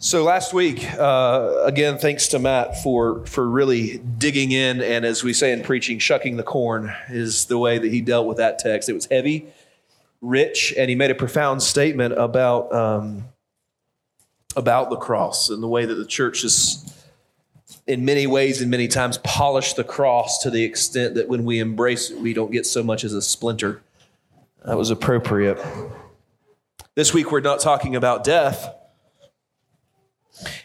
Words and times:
So 0.00 0.22
last 0.22 0.54
week, 0.54 0.88
uh, 0.94 1.62
again, 1.64 1.98
thanks 1.98 2.28
to 2.28 2.38
Matt 2.38 2.80
for 2.84 3.26
for 3.26 3.48
really 3.48 3.98
digging 3.98 4.52
in, 4.52 4.80
and 4.80 5.04
as 5.04 5.24
we 5.24 5.32
say 5.32 5.50
in 5.50 5.64
preaching, 5.64 5.98
shucking 5.98 6.36
the 6.36 6.44
corn 6.44 6.94
is 7.08 7.46
the 7.46 7.58
way 7.58 7.78
that 7.78 7.90
he 7.90 8.00
dealt 8.00 8.28
with 8.28 8.36
that 8.36 8.60
text. 8.60 8.88
It 8.88 8.92
was 8.92 9.06
heavy, 9.06 9.48
rich, 10.20 10.72
and 10.78 10.88
he 10.88 10.94
made 10.94 11.10
a 11.10 11.16
profound 11.16 11.64
statement 11.64 12.14
about 12.16 12.72
um, 12.72 13.24
about 14.54 14.90
the 14.90 14.96
cross 14.96 15.50
and 15.50 15.60
the 15.60 15.66
way 15.66 15.84
that 15.84 15.96
the 15.96 16.06
church 16.06 16.44
is, 16.44 16.94
in 17.88 18.04
many 18.04 18.28
ways 18.28 18.62
and 18.62 18.70
many 18.70 18.86
times, 18.86 19.18
polished 19.24 19.74
the 19.74 19.84
cross 19.84 20.38
to 20.44 20.50
the 20.50 20.62
extent 20.62 21.16
that 21.16 21.28
when 21.28 21.44
we 21.44 21.58
embrace 21.58 22.10
it, 22.10 22.20
we 22.20 22.32
don't 22.32 22.52
get 22.52 22.66
so 22.66 22.84
much 22.84 23.02
as 23.02 23.14
a 23.14 23.22
splinter. 23.22 23.82
That 24.64 24.78
was 24.78 24.90
appropriate. 24.90 25.58
This 26.94 27.12
week, 27.12 27.32
we're 27.32 27.40
not 27.40 27.58
talking 27.58 27.96
about 27.96 28.22
death 28.22 28.76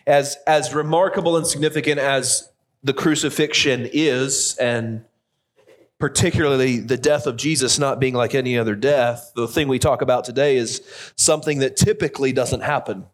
as, 0.05 0.37
as 0.47 0.73
remarkable 0.73 1.37
and 1.37 1.45
significant 1.45 1.99
as 1.99 2.49
the 2.83 2.93
crucifixion 2.93 3.89
is, 3.91 4.57
and 4.57 5.05
particularly 5.99 6.79
the 6.79 6.97
death 6.97 7.27
of 7.27 7.37
Jesus 7.37 7.79
not 7.79 7.99
being 7.99 8.13
like 8.13 8.35
any 8.35 8.57
other 8.57 8.75
death, 8.75 9.31
the 9.35 9.47
thing 9.47 9.67
we 9.67 9.79
talk 9.79 10.01
about 10.01 10.25
today 10.25 10.57
is 10.57 10.81
something 11.15 11.59
that 11.59 11.77
typically 11.77 12.33
doesn't 12.33 12.61
happen. 12.61 13.05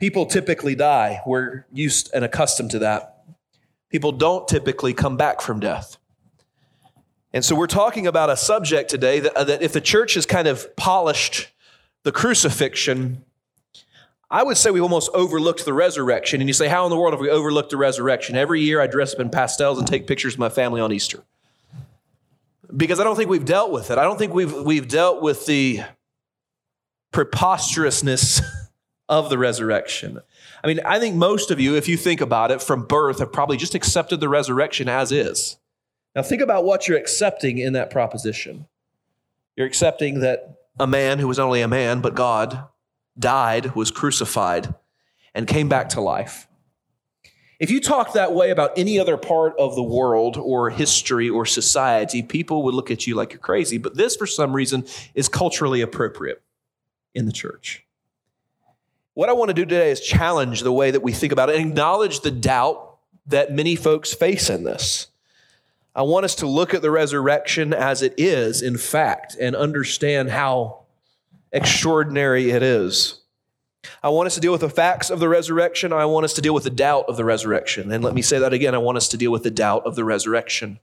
People 0.00 0.26
typically 0.26 0.74
die. 0.74 1.22
We're 1.26 1.64
used 1.72 2.10
and 2.12 2.24
accustomed 2.24 2.72
to 2.72 2.80
that. 2.80 3.24
People 3.88 4.12
don't 4.12 4.46
typically 4.48 4.94
come 4.94 5.16
back 5.16 5.40
from 5.40 5.60
death. 5.60 5.96
And 7.32 7.44
so 7.44 7.54
we're 7.54 7.66
talking 7.66 8.06
about 8.06 8.30
a 8.30 8.36
subject 8.36 8.90
today 8.90 9.20
that, 9.20 9.46
that 9.46 9.62
if 9.62 9.72
the 9.72 9.80
church 9.80 10.14
has 10.14 10.26
kind 10.26 10.48
of 10.48 10.74
polished 10.76 11.48
the 12.02 12.12
crucifixion, 12.12 13.24
I 14.30 14.42
would 14.42 14.58
say 14.58 14.70
we've 14.70 14.82
almost 14.82 15.10
overlooked 15.14 15.64
the 15.64 15.72
resurrection. 15.72 16.40
And 16.40 16.48
you 16.48 16.54
say, 16.54 16.68
how 16.68 16.84
in 16.84 16.90
the 16.90 16.96
world 16.96 17.14
have 17.14 17.20
we 17.20 17.30
overlooked 17.30 17.70
the 17.70 17.78
resurrection? 17.78 18.36
Every 18.36 18.60
year 18.60 18.80
I 18.80 18.86
dress 18.86 19.14
up 19.14 19.20
in 19.20 19.30
pastels 19.30 19.78
and 19.78 19.86
take 19.86 20.06
pictures 20.06 20.34
of 20.34 20.38
my 20.38 20.50
family 20.50 20.80
on 20.80 20.92
Easter. 20.92 21.22
Because 22.76 23.00
I 23.00 23.04
don't 23.04 23.16
think 23.16 23.30
we've 23.30 23.44
dealt 23.44 23.72
with 23.72 23.90
it. 23.90 23.96
I 23.96 24.02
don't 24.02 24.18
think 24.18 24.34
we've, 24.34 24.52
we've 24.52 24.86
dealt 24.86 25.22
with 25.22 25.46
the 25.46 25.80
preposterousness 27.12 28.42
of 29.08 29.30
the 29.30 29.38
resurrection. 29.38 30.20
I 30.62 30.66
mean, 30.66 30.80
I 30.84 30.98
think 30.98 31.16
most 31.16 31.50
of 31.50 31.58
you, 31.58 31.76
if 31.76 31.88
you 31.88 31.96
think 31.96 32.20
about 32.20 32.50
it 32.50 32.60
from 32.60 32.84
birth, 32.84 33.20
have 33.20 33.32
probably 33.32 33.56
just 33.56 33.74
accepted 33.74 34.20
the 34.20 34.28
resurrection 34.28 34.88
as 34.88 35.10
is. 35.10 35.56
Now, 36.14 36.22
think 36.22 36.42
about 36.42 36.64
what 36.64 36.86
you're 36.86 36.98
accepting 36.98 37.56
in 37.56 37.72
that 37.72 37.90
proposition. 37.90 38.66
You're 39.56 39.66
accepting 39.66 40.20
that 40.20 40.58
a 40.78 40.86
man 40.86 41.18
who 41.18 41.28
was 41.28 41.38
only 41.38 41.62
a 41.62 41.68
man, 41.68 42.00
but 42.00 42.14
God, 42.14 42.64
died, 43.18 43.74
was 43.74 43.90
crucified, 43.90 44.74
and 45.34 45.46
came 45.46 45.68
back 45.68 45.90
to 45.90 46.00
life. 46.00 46.46
If 47.58 47.72
you 47.72 47.80
talk 47.80 48.12
that 48.12 48.32
way 48.34 48.50
about 48.50 48.78
any 48.78 49.00
other 49.00 49.16
part 49.16 49.54
of 49.58 49.74
the 49.74 49.82
world 49.82 50.36
or 50.36 50.70
history 50.70 51.28
or 51.28 51.44
society, 51.44 52.22
people 52.22 52.62
would 52.62 52.74
look 52.74 52.90
at 52.90 53.06
you 53.06 53.16
like 53.16 53.32
you're 53.32 53.40
crazy. 53.40 53.78
But 53.78 53.96
this, 53.96 54.14
for 54.14 54.26
some 54.26 54.52
reason, 54.52 54.84
is 55.14 55.28
culturally 55.28 55.80
appropriate 55.80 56.40
in 57.14 57.26
the 57.26 57.32
church. 57.32 57.84
What 59.14 59.28
I 59.28 59.32
want 59.32 59.48
to 59.48 59.54
do 59.54 59.64
today 59.64 59.90
is 59.90 60.00
challenge 60.00 60.60
the 60.60 60.72
way 60.72 60.92
that 60.92 61.02
we 61.02 61.10
think 61.12 61.32
about 61.32 61.50
it 61.50 61.56
and 61.56 61.70
acknowledge 61.70 62.20
the 62.20 62.30
doubt 62.30 62.98
that 63.26 63.52
many 63.52 63.74
folks 63.74 64.14
face 64.14 64.48
in 64.48 64.62
this. 64.62 65.08
I 65.96 66.02
want 66.02 66.24
us 66.24 66.36
to 66.36 66.46
look 66.46 66.74
at 66.74 66.82
the 66.82 66.92
resurrection 66.92 67.74
as 67.74 68.02
it 68.02 68.14
is, 68.16 68.62
in 68.62 68.76
fact, 68.76 69.36
and 69.40 69.56
understand 69.56 70.30
how 70.30 70.84
extraordinary 71.52 72.50
it 72.50 72.62
is. 72.62 73.20
I 74.02 74.08
want 74.08 74.26
us 74.26 74.34
to 74.34 74.40
deal 74.40 74.52
with 74.52 74.60
the 74.60 74.68
facts 74.68 75.10
of 75.10 75.20
the 75.20 75.28
resurrection. 75.28 75.92
I 75.92 76.04
want 76.04 76.24
us 76.24 76.34
to 76.34 76.40
deal 76.40 76.54
with 76.54 76.64
the 76.64 76.70
doubt 76.70 77.06
of 77.08 77.16
the 77.16 77.24
resurrection. 77.24 77.92
And 77.92 78.02
let 78.04 78.14
me 78.14 78.22
say 78.22 78.38
that 78.38 78.52
again. 78.52 78.74
I 78.74 78.78
want 78.78 78.96
us 78.96 79.08
to 79.08 79.16
deal 79.16 79.30
with 79.30 79.44
the 79.44 79.50
doubt 79.50 79.86
of 79.86 79.94
the 79.94 80.04
resurrection. 80.04 80.80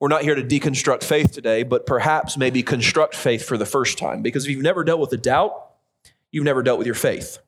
We're 0.00 0.08
not 0.08 0.22
here 0.22 0.34
to 0.34 0.42
deconstruct 0.42 1.02
faith 1.02 1.32
today, 1.32 1.62
but 1.62 1.86
perhaps 1.86 2.36
maybe 2.36 2.62
construct 2.62 3.14
faith 3.14 3.44
for 3.44 3.56
the 3.56 3.66
first 3.66 3.98
time. 3.98 4.22
Because 4.22 4.44
if 4.44 4.50
you've 4.50 4.62
never 4.62 4.84
dealt 4.84 5.00
with 5.00 5.10
the 5.10 5.16
doubt, 5.16 5.70
you've 6.30 6.44
never 6.44 6.62
dealt 6.62 6.78
with 6.78 6.86
your 6.86 6.94
faith. 6.94 7.38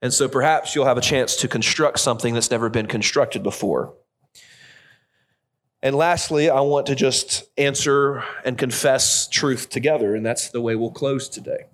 And 0.00 0.12
so 0.12 0.28
perhaps 0.28 0.74
you'll 0.74 0.84
have 0.84 0.98
a 0.98 1.02
chance 1.02 1.36
to 1.36 1.48
construct 1.48 1.98
something 1.98 2.34
that's 2.34 2.50
never 2.50 2.68
been 2.68 2.86
constructed 2.86 3.42
before. 3.42 3.94
And 5.82 5.94
lastly, 5.94 6.50
I 6.50 6.60
want 6.60 6.86
to 6.86 6.94
just 6.94 7.44
answer 7.56 8.24
and 8.44 8.58
confess 8.58 9.28
truth 9.28 9.68
together, 9.68 10.14
and 10.14 10.26
that's 10.26 10.48
the 10.48 10.60
way 10.60 10.74
we'll 10.74 10.90
close 10.90 11.28
today. 11.28 11.66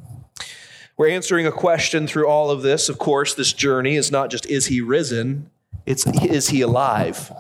We're 0.97 1.09
answering 1.09 1.47
a 1.47 1.53
question 1.53 2.07
through 2.07 2.29
all 2.29 2.51
of 2.51 2.63
this. 2.63 2.89
Of 2.89 2.99
course, 2.99 3.35
this 3.35 3.53
journey 3.53 3.97
is 3.97 4.13
not 4.13 4.31
just 4.31 4.47
is 4.47 4.67
he 4.67 4.81
risen, 4.81 5.51
it's 5.87 6.07
is 6.23 6.51
he 6.51 6.61
alive? 6.61 7.33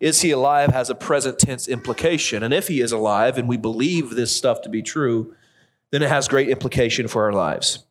Is 0.00 0.22
he 0.22 0.30
alive 0.30 0.70
has 0.70 0.90
a 0.90 0.94
present 0.94 1.38
tense 1.38 1.68
implication. 1.68 2.42
And 2.42 2.52
if 2.52 2.68
he 2.68 2.80
is 2.80 2.90
alive 2.90 3.38
and 3.38 3.48
we 3.48 3.56
believe 3.56 4.10
this 4.10 4.34
stuff 4.34 4.62
to 4.62 4.68
be 4.68 4.82
true, 4.82 5.34
then 5.90 6.02
it 6.02 6.08
has 6.08 6.26
great 6.26 6.48
implication 6.48 7.06
for 7.06 7.24
our 7.24 7.32
lives. 7.32 7.84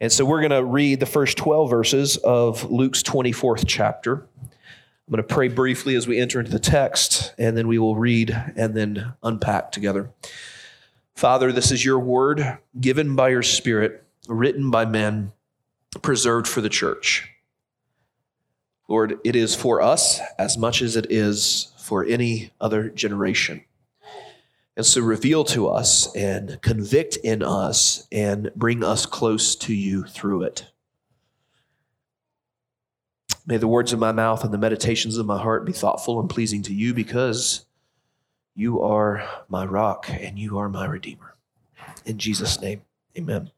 And 0.00 0.12
so 0.12 0.24
we're 0.24 0.40
going 0.40 0.50
to 0.50 0.64
read 0.64 1.00
the 1.00 1.06
first 1.06 1.36
12 1.38 1.70
verses 1.70 2.16
of 2.18 2.70
Luke's 2.70 3.02
24th 3.02 3.64
chapter. 3.66 4.26
I'm 5.06 5.12
going 5.12 5.26
to 5.26 5.34
pray 5.34 5.48
briefly 5.48 5.96
as 5.96 6.06
we 6.06 6.18
enter 6.18 6.40
into 6.40 6.50
the 6.50 6.58
text, 6.58 7.34
and 7.36 7.56
then 7.56 7.68
we 7.68 7.78
will 7.78 7.94
read 7.94 8.30
and 8.56 8.74
then 8.74 9.12
unpack 9.22 9.70
together. 9.70 10.10
Father, 11.14 11.52
this 11.52 11.70
is 11.70 11.84
your 11.84 11.98
word 11.98 12.58
given 12.80 13.14
by 13.14 13.28
your 13.28 13.42
Spirit, 13.42 14.02
written 14.28 14.70
by 14.70 14.86
men, 14.86 15.32
preserved 16.00 16.48
for 16.48 16.62
the 16.62 16.70
church. 16.70 17.28
Lord, 18.88 19.18
it 19.24 19.36
is 19.36 19.54
for 19.54 19.82
us 19.82 20.20
as 20.38 20.56
much 20.56 20.80
as 20.80 20.96
it 20.96 21.06
is 21.10 21.72
for 21.78 22.04
any 22.04 22.52
other 22.58 22.88
generation. 22.88 23.62
And 24.74 24.86
so 24.86 25.02
reveal 25.02 25.44
to 25.44 25.68
us 25.68 26.14
and 26.16 26.60
convict 26.62 27.16
in 27.18 27.42
us 27.42 28.08
and 28.10 28.50
bring 28.56 28.82
us 28.82 29.04
close 29.04 29.54
to 29.56 29.74
you 29.74 30.04
through 30.04 30.44
it. 30.44 30.70
May 33.46 33.58
the 33.58 33.68
words 33.68 33.92
of 33.92 33.98
my 33.98 34.12
mouth 34.12 34.42
and 34.42 34.54
the 34.54 34.58
meditations 34.58 35.18
of 35.18 35.26
my 35.26 35.40
heart 35.40 35.66
be 35.66 35.72
thoughtful 35.72 36.18
and 36.18 36.30
pleasing 36.30 36.62
to 36.62 36.74
you 36.74 36.94
because 36.94 37.66
you 38.54 38.80
are 38.82 39.28
my 39.48 39.66
rock 39.66 40.06
and 40.08 40.38
you 40.38 40.58
are 40.58 40.68
my 40.68 40.86
redeemer. 40.86 41.34
In 42.06 42.18
Jesus' 42.18 42.60
name, 42.60 42.82
amen. 43.18 43.50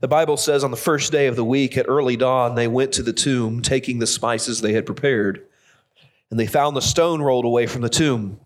The 0.00 0.08
Bible 0.08 0.36
says 0.36 0.62
on 0.62 0.70
the 0.70 0.76
first 0.76 1.10
day 1.10 1.26
of 1.26 1.36
the 1.36 1.44
week 1.44 1.78
at 1.78 1.86
early 1.88 2.16
dawn, 2.16 2.54
they 2.54 2.68
went 2.68 2.92
to 2.92 3.02
the 3.02 3.14
tomb 3.14 3.62
taking 3.62 3.98
the 3.98 4.06
spices 4.06 4.60
they 4.60 4.74
had 4.74 4.84
prepared, 4.84 5.46
and 6.30 6.38
they 6.38 6.46
found 6.46 6.76
the 6.76 6.82
stone 6.82 7.22
rolled 7.22 7.46
away 7.46 7.66
from 7.66 7.80
the 7.80 7.88
tomb. 7.88 8.38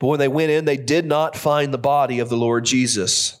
But 0.00 0.08
when 0.08 0.18
they 0.18 0.26
went 0.26 0.50
in, 0.50 0.64
they 0.64 0.76
did 0.76 1.06
not 1.06 1.36
find 1.36 1.72
the 1.72 1.78
body 1.78 2.18
of 2.18 2.28
the 2.28 2.36
Lord 2.36 2.64
Jesus. 2.64 3.40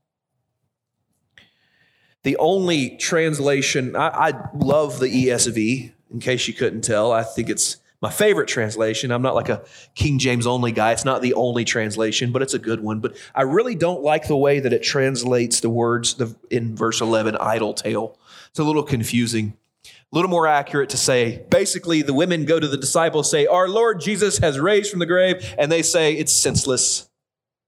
The 2.23 2.37
only 2.37 2.97
translation, 2.97 3.95
I, 3.95 4.07
I, 4.07 4.33
love 4.53 4.99
the 4.99 5.07
ESV, 5.07 5.91
in 6.11 6.19
case 6.19 6.47
you 6.47 6.53
couldn't 6.53 6.81
tell. 6.81 7.11
I 7.11 7.23
think 7.23 7.49
it's 7.49 7.77
my 8.01 8.11
favorite 8.11 8.47
translation. 8.47 9.11
I'm 9.11 9.21
not 9.21 9.35
like 9.35 9.49
a 9.49 9.63
King 9.95 10.19
James 10.19 10.45
only 10.45 10.71
guy. 10.71 10.91
It's 10.91 11.05
not 11.05 11.21
the 11.21 11.33
only 11.33 11.65
translation, 11.65 12.31
but 12.31 12.41
it's 12.41 12.53
a 12.53 12.59
good 12.59 12.81
one. 12.81 12.99
But 12.99 13.17
I 13.33 13.43
really 13.43 13.75
don't 13.75 14.03
like 14.03 14.27
the 14.27 14.37
way 14.37 14.59
that 14.59 14.73
it 14.73 14.83
translates 14.83 15.61
the 15.61 15.69
words 15.69 16.21
in 16.49 16.75
verse 16.75 17.01
11, 17.01 17.37
idle 17.37 17.73
tale. 17.73 18.17
It's 18.49 18.59
a 18.59 18.63
little 18.63 18.83
confusing. 18.83 19.57
A 19.85 20.15
little 20.15 20.29
more 20.29 20.45
accurate 20.45 20.89
to 20.89 20.97
say, 20.97 21.43
basically, 21.49 22.01
the 22.01 22.13
women 22.13 22.45
go 22.45 22.59
to 22.59 22.67
the 22.67 22.77
disciples, 22.77 23.31
say, 23.31 23.47
Our 23.47 23.69
Lord 23.69 24.01
Jesus 24.01 24.39
has 24.39 24.59
raised 24.59 24.91
from 24.91 24.99
the 24.99 25.05
grave, 25.05 25.55
and 25.57 25.71
they 25.71 25.81
say, 25.81 26.13
It's 26.13 26.33
senseless. 26.33 27.07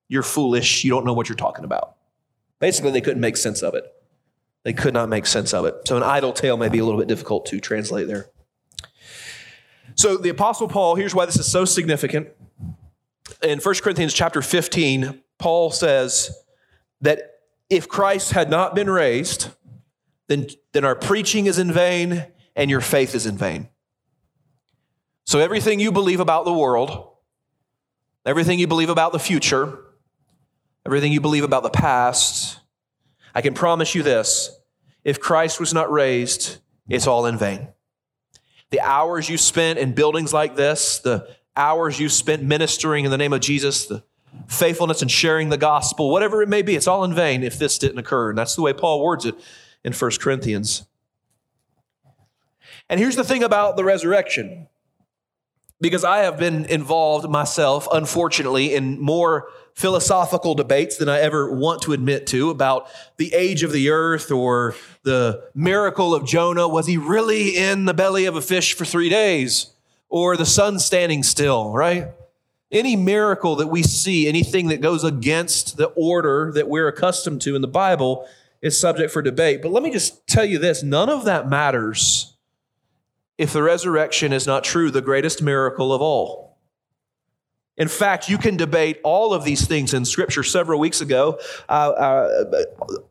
You're 0.10 0.24
foolish. 0.24 0.84
You 0.84 0.92
don't 0.92 1.06
know 1.06 1.14
what 1.14 1.30
you're 1.30 1.36
talking 1.38 1.64
about. 1.64 1.96
Basically, 2.60 2.92
they 2.92 3.02
couldn't 3.02 3.22
make 3.22 3.38
sense 3.38 3.64
of 3.64 3.76
it. 3.76 3.86
They 4.64 4.74
could 4.74 4.94
not 4.94 5.10
make 5.10 5.26
sense 5.26 5.54
of 5.54 5.66
it. 5.66 5.76
So, 5.88 5.98
an 5.98 6.04
idle 6.04 6.32
tale 6.32 6.58
may 6.58 6.70
be 6.70 6.80
a 6.80 6.86
little 6.86 7.00
bit 7.00 7.08
difficult 7.08 7.46
to 7.48 7.60
translate 7.60 8.08
there. 8.08 8.28
So, 9.96 10.18
the 10.18 10.30
Apostle 10.30 10.68
Paul, 10.68 10.96
here's 10.96 11.14
why 11.14 11.26
this 11.26 11.38
is 11.38 11.52
so 11.52 11.66
significant. 11.66 12.30
In 13.42 13.60
1 13.60 13.76
Corinthians 13.76 14.14
chapter 14.14 14.42
15, 14.42 15.22
Paul 15.38 15.72
says 15.72 16.36
that 17.02 17.42
if 17.70 17.90
Christ 17.90 18.32
had 18.32 18.50
not 18.50 18.74
been 18.74 18.90
raised, 18.90 19.50
then, 20.28 20.48
then 20.72 20.86
our 20.86 20.96
preaching 20.96 21.46
is 21.46 21.60
in 21.60 21.72
vain 21.72 22.26
and 22.56 22.70
your 22.70 22.82
faith 22.82 23.16
is 23.16 23.26
in 23.26 23.38
vain. 23.38 23.68
So, 25.26 25.40
everything 25.40 25.82
you 25.82 25.92
believe 25.92 26.22
about 26.22 26.46
the 26.46 26.54
world, 26.54 27.10
everything 28.26 28.60
you 28.60 28.68
believe 28.68 28.90
about 28.90 29.12
the 29.12 29.20
future, 29.20 29.78
everything 30.86 31.12
you 31.12 31.20
believe 31.20 31.44
about 31.44 31.64
the 31.64 31.70
past, 31.70 32.60
I 33.34 33.42
can 33.42 33.54
promise 33.54 33.96
you 33.96 34.04
this 34.04 34.52
if 35.04 35.20
Christ 35.20 35.60
was 35.60 35.74
not 35.74 35.92
raised, 35.92 36.58
it's 36.88 37.08
all 37.08 37.26
in 37.26 37.38
vain. 37.38 37.68
The 38.70 38.80
hours 38.82 39.30
you 39.30 39.38
spent 39.38 39.80
in 39.80 39.94
buildings 39.94 40.34
like 40.34 40.56
this, 40.56 41.00
the 41.00 41.28
hours 41.56 42.00
you 42.00 42.10
spent 42.10 42.44
ministering 42.44 43.06
in 43.06 43.12
the 43.12 43.18
name 43.18 43.34
of 43.34 43.42
Jesus, 43.42 43.86
the 43.86 44.04
faithfulness 44.48 45.02
and 45.02 45.12
sharing 45.12 45.50
the 45.50 45.58
gospel, 45.58 46.10
whatever 46.10 46.42
it 46.42 46.50
may 46.50 46.62
be, 46.62 46.76
it's 46.76 46.88
all 46.88 47.04
in 47.04 47.14
vain 47.14 47.44
if 47.44 47.60
this 47.60 47.78
didn't 47.78 48.00
occur. 48.00 48.30
And 48.30 48.38
that's 48.38 48.56
the 48.56 48.62
way 48.62 48.74
Paul 48.74 49.04
words 49.04 49.26
it 49.26 49.36
in 49.84 49.94
1 49.94 50.12
Corinthians. 50.20 50.88
And 52.90 53.00
here's 53.00 53.16
the 53.16 53.24
thing 53.24 53.44
about 53.44 53.76
the 53.76 53.84
resurrection 53.84 54.68
because 55.80 56.04
I 56.04 56.20
have 56.20 56.38
been 56.38 56.66
involved 56.66 57.30
myself, 57.30 57.88
unfortunately, 57.92 58.74
in 58.74 59.00
more 59.00 59.50
philosophical 59.74 60.56
debates 60.56 60.98
than 60.98 61.10
I 61.10 61.20
ever 61.20 61.54
want 61.54 61.82
to 61.84 61.94
admit 61.94 62.28
to 62.28 62.50
about 62.50 62.88
the 63.18 63.34
age 63.34 63.64
of 63.64 63.72
the 63.72 63.90
earth 63.90 64.32
or 64.32 64.76
the 65.04 65.44
miracle 65.56 66.14
of 66.14 66.26
Jonah. 66.26 66.68
Was 66.68 66.88
he 66.88 66.98
really 66.98 67.58
in 67.58 67.86
the 67.86 67.94
belly 67.94 68.26
of 68.26 68.36
a 68.36 68.42
fish 68.42 68.74
for 68.74 68.86
three 68.86 69.10
days? 69.10 69.68
Or 70.10 70.38
the 70.38 70.46
sun 70.46 70.78
standing 70.78 71.24
still, 71.24 71.74
right? 71.74 72.10
Any 72.72 72.96
miracle 72.96 73.56
that 73.56 73.68
we 73.68 73.82
see, 73.82 74.28
anything 74.28 74.68
that 74.68 74.82
goes 74.82 75.04
against 75.04 75.78
the 75.78 75.88
order 75.96 76.52
that 76.54 76.70
we're 76.70 76.88
accustomed 76.88 77.42
to 77.42 77.56
in 77.56 77.62
the 77.62 77.68
Bible, 77.68 78.28
is 78.62 78.80
subject 78.80 79.12
for 79.12 79.22
debate. 79.22 79.62
But 79.62 79.72
let 79.72 79.84
me 79.84 79.92
just 79.92 80.26
tell 80.28 80.46
you 80.46 80.60
this 80.60 80.84
none 80.84 81.10
of 81.10 81.26
that 81.26 81.50
matters 81.50 82.34
if 83.38 83.52
the 83.54 83.64
resurrection 83.64 84.32
is 84.32 84.48
not 84.48 84.64
true, 84.64 84.92
the 84.92 85.02
greatest 85.02 85.42
miracle 85.42 85.92
of 85.92 86.02
all. 86.02 86.53
In 87.78 87.88
fact, 87.88 88.30
you 88.30 88.38
can 88.38 88.56
debate 88.56 89.00
all 89.04 89.34
of 89.34 89.44
these 89.44 89.66
things 89.66 89.94
in 89.94 90.06
Scripture. 90.06 90.44
Several 90.44 90.80
weeks 90.80 91.02
ago, 91.02 91.40
uh, 91.68 91.72
uh, 91.72 92.64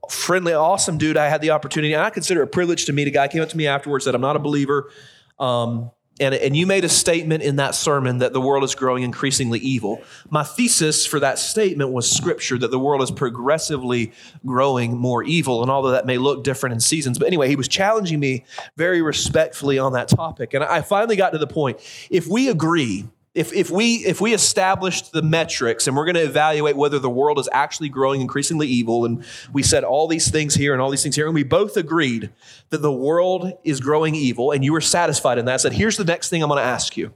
friendly, 0.09 0.53
awesome 0.53 0.99
dude, 0.99 1.17
I 1.17 1.29
had 1.29 1.41
the 1.41 1.51
opportunity, 1.51 1.93
and 1.95 2.03
I 2.03 2.11
consider 2.11 2.43
it 2.43 2.45
a 2.45 2.47
privilege 2.47 2.87
to 2.87 2.93
meet 2.93 3.09
a 3.09 3.11
guy. 3.11 3.27
Came 3.27 3.43
up 3.43 3.49
to 3.49 3.57
me 3.57 3.67
afterwards, 3.67 4.05
said, 4.05 4.15
"I'm 4.15 4.21
not 4.21 4.37
a 4.37 4.41
believer." 4.41 4.91
Um, 5.39 5.91
and, 6.21 6.35
and 6.35 6.57
you 6.57 6.67
made 6.67 6.85
a 6.85 6.89
statement 6.89 7.43
in 7.43 7.57
that 7.57 7.75
sermon 7.75 8.19
that 8.19 8.33
the 8.33 8.41
world 8.41 8.63
is 8.65 8.75
growing 8.75 9.03
increasingly 9.03 9.59
evil. 9.59 10.03
My 10.31 10.45
thesis 10.45 11.07
for 11.07 11.19
that 11.21 11.39
statement 11.39 11.91
was 11.91 12.09
scripture 12.09 12.59
that 12.59 12.71
the 12.71 12.79
world 12.79 13.03
is 13.03 13.11
progressively 13.11 14.13
growing 14.45 14.97
more 14.97 15.25
evil. 15.25 15.63
And 15.63 15.71
although 15.71 15.93
that 15.93 16.07
may 16.07 16.19
look 16.19 16.45
different 16.45 16.75
in 16.75 16.81
seasons, 16.81 17.19
but 17.19 17.27
anyway, 17.27 17.49
he 17.49 17.57
was 17.57 17.67
challenging 17.67 18.21
me 18.21 18.45
very 18.77 19.01
respectfully 19.01 19.79
on 19.79 19.95
that 19.95 20.09
topic. 20.09 20.53
And 20.55 20.63
I 20.63 20.83
finally 20.83 21.17
got 21.17 21.31
to 21.31 21.39
the 21.39 21.47
point 21.47 21.81
if 22.11 22.29
we 22.29 22.49
agree 22.49 23.07
if, 23.35 23.53
if, 23.55 23.71
we, 23.71 23.97
if 23.97 24.21
we 24.21 24.35
established 24.35 25.13
the 25.13 25.23
metrics 25.23 25.87
and 25.87 25.97
we're 25.97 26.05
going 26.05 26.17
to 26.17 26.25
evaluate 26.25 26.77
whether 26.77 26.99
the 26.99 27.09
world 27.09 27.39
is 27.39 27.49
actually 27.51 27.89
growing 27.89 28.21
increasingly 28.21 28.69
evil, 28.69 29.07
and 29.07 29.25
we 29.53 29.63
said 29.63 29.85
all 29.85 30.07
these 30.07 30.31
things 30.31 30.55
here 30.55 30.75
and 30.75 30.83
all 30.83 30.91
these 30.91 31.03
things 31.03 31.17
here, 31.17 31.25
and 31.25 31.35
we 31.35 31.43
both 31.43 31.77
agreed 31.79 32.31
that 32.69 32.83
the 32.83 32.93
world 32.93 33.53
is 33.65 33.81
growing 33.81 34.15
evil, 34.15 34.51
and 34.51 34.63
you 34.63 34.73
were 34.73 34.83
satisfied 34.83 35.39
in 35.39 35.47
that, 35.47 35.55
I 35.55 35.57
said, 35.57 35.73
here's 35.73 35.97
the 35.97 36.05
next 36.05 36.29
thing 36.29 36.43
I'm 36.43 36.51
going 36.51 36.63
to 36.63 36.69
ask 36.69 36.97
you. 36.97 37.15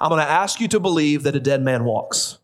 I'm 0.00 0.08
going 0.08 0.24
to 0.24 0.30
ask 0.30 0.60
you 0.60 0.66
to 0.68 0.80
believe 0.80 1.22
that 1.22 1.36
a 1.36 1.40
dead 1.40 1.62
man 1.62 1.84
walks. 1.84 2.38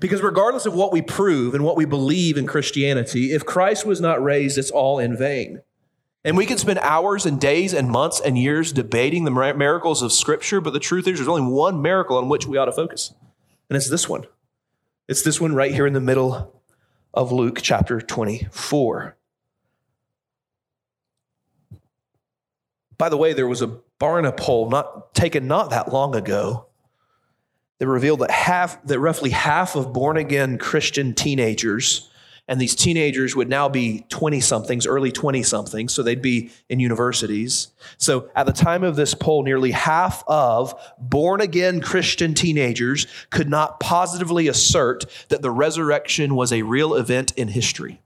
Because 0.00 0.22
regardless 0.22 0.66
of 0.66 0.74
what 0.74 0.92
we 0.92 1.02
prove 1.02 1.54
and 1.54 1.62
what 1.62 1.76
we 1.76 1.84
believe 1.84 2.36
in 2.36 2.46
Christianity, 2.46 3.32
if 3.32 3.46
Christ 3.46 3.86
was 3.86 4.00
not 4.00 4.22
raised, 4.22 4.58
it's 4.58 4.70
all 4.70 4.98
in 4.98 5.16
vain. 5.16 5.60
And 6.24 6.36
we 6.36 6.44
can 6.44 6.58
spend 6.58 6.78
hours 6.80 7.24
and 7.24 7.40
days 7.40 7.72
and 7.72 7.88
months 7.88 8.20
and 8.20 8.36
years 8.36 8.72
debating 8.72 9.24
the 9.24 9.30
miracles 9.30 10.02
of 10.02 10.12
Scripture, 10.12 10.60
but 10.60 10.72
the 10.72 10.80
truth 10.80 11.06
is, 11.06 11.18
there's 11.18 11.28
only 11.28 11.50
one 11.50 11.80
miracle 11.80 12.18
on 12.18 12.28
which 12.28 12.46
we 12.46 12.58
ought 12.58 12.66
to 12.66 12.72
focus, 12.72 13.14
and 13.68 13.76
it's 13.76 13.88
this 13.88 14.08
one. 14.08 14.26
It's 15.08 15.22
this 15.22 15.40
one 15.40 15.54
right 15.54 15.72
here 15.72 15.86
in 15.86 15.94
the 15.94 16.00
middle 16.00 16.62
of 17.14 17.32
Luke 17.32 17.60
chapter 17.62 18.00
24. 18.00 19.16
By 22.98 23.08
the 23.08 23.16
way, 23.16 23.32
there 23.32 23.48
was 23.48 23.62
a 23.62 23.78
Barna 23.98 24.36
poll 24.36 24.68
not 24.68 25.14
taken 25.14 25.46
not 25.46 25.70
that 25.70 25.90
long 25.90 26.14
ago 26.14 26.66
that 27.78 27.88
revealed 27.88 28.20
that 28.20 28.30
half 28.30 28.82
that 28.86 29.00
roughly 29.00 29.30
half 29.30 29.74
of 29.74 29.92
born 29.92 30.18
again 30.18 30.58
Christian 30.58 31.14
teenagers 31.14 32.09
and 32.50 32.60
these 32.60 32.74
teenagers 32.74 33.36
would 33.36 33.48
now 33.48 33.68
be 33.68 34.04
20 34.08 34.40
somethings, 34.40 34.84
early 34.84 35.12
20 35.12 35.44
somethings, 35.44 35.94
so 35.94 36.02
they'd 36.02 36.20
be 36.20 36.50
in 36.68 36.80
universities. 36.80 37.68
So 37.96 38.28
at 38.34 38.44
the 38.44 38.52
time 38.52 38.82
of 38.82 38.96
this 38.96 39.14
poll, 39.14 39.44
nearly 39.44 39.70
half 39.70 40.24
of 40.26 40.74
born 40.98 41.40
again 41.40 41.80
Christian 41.80 42.34
teenagers 42.34 43.06
could 43.30 43.48
not 43.48 43.78
positively 43.78 44.48
assert 44.48 45.04
that 45.28 45.42
the 45.42 45.50
resurrection 45.52 46.34
was 46.34 46.52
a 46.52 46.62
real 46.62 46.94
event 46.96 47.30
in 47.36 47.46
history. 47.46 48.02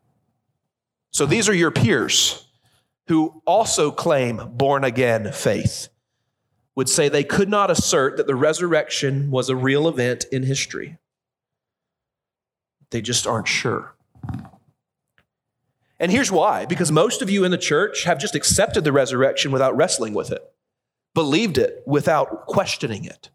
So 1.11 1.25
these 1.25 1.49
are 1.49 1.55
your 1.55 1.71
peers 1.71 2.47
who 3.09 3.41
also 3.47 3.91
claim 3.91 4.43
born 4.53 4.85
again 4.85 5.33
faith 5.33 5.89
would 6.75 6.91
say 6.91 7.09
they 7.09 7.25
could 7.25 7.49
not 7.49 7.71
assert 7.71 8.19
that 8.19 8.27
the 8.27 8.35
resurrection 8.35 9.31
was 9.31 9.49
a 9.49 9.57
real 9.57 9.89
event 9.89 10.27
in 10.31 10.43
history. 10.43 10.99
They 12.91 13.01
just 13.01 13.27
aren't 13.27 13.49
sure. 13.49 13.94
And 16.01 16.11
here's 16.11 16.31
why 16.31 16.67
because 16.67 16.91
most 16.93 17.23
of 17.23 17.31
you 17.31 17.45
in 17.45 17.51
the 17.51 17.59
church 17.59 18.05
have 18.05 18.19
just 18.19 18.35
accepted 18.35 18.85
the 18.85 18.93
resurrection 18.93 19.53
without 19.53 19.77
wrestling 19.77 20.13
with 20.15 20.31
it, 20.31 20.43
believed 21.15 21.59
it 21.59 21.83
without 21.87 22.47
questioning 22.47 23.05
it. 23.05 23.31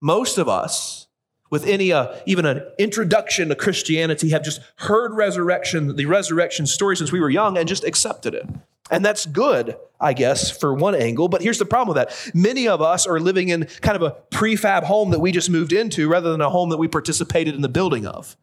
Most 0.00 0.38
of 0.38 0.48
us, 0.48 1.06
with 1.50 1.66
any 1.66 1.92
uh, 1.92 2.16
even 2.26 2.46
an 2.46 2.62
introduction 2.78 3.48
to 3.48 3.54
Christianity, 3.54 4.30
have 4.30 4.42
just 4.42 4.60
heard 4.76 5.14
resurrection, 5.14 5.96
the 5.96 6.06
resurrection 6.06 6.66
story 6.66 6.96
since 6.96 7.12
we 7.12 7.20
were 7.20 7.30
young, 7.30 7.56
and 7.56 7.68
just 7.68 7.84
accepted 7.84 8.34
it. 8.34 8.46
And 8.90 9.04
that's 9.04 9.24
good, 9.24 9.76
I 10.00 10.12
guess, 10.12 10.50
for 10.50 10.74
one 10.74 10.96
angle. 10.96 11.28
But 11.28 11.42
here's 11.42 11.58
the 11.58 11.64
problem 11.64 11.94
with 11.94 11.96
that. 11.96 12.34
Many 12.34 12.66
of 12.66 12.82
us 12.82 13.06
are 13.06 13.20
living 13.20 13.48
in 13.48 13.66
kind 13.80 13.96
of 13.96 14.02
a 14.02 14.16
prefab 14.30 14.82
home 14.82 15.10
that 15.10 15.20
we 15.20 15.30
just 15.30 15.48
moved 15.48 15.72
into 15.72 16.08
rather 16.08 16.32
than 16.32 16.40
a 16.40 16.50
home 16.50 16.70
that 16.70 16.76
we 16.76 16.88
participated 16.88 17.54
in 17.54 17.62
the 17.62 17.68
building 17.68 18.04
of. 18.06 18.36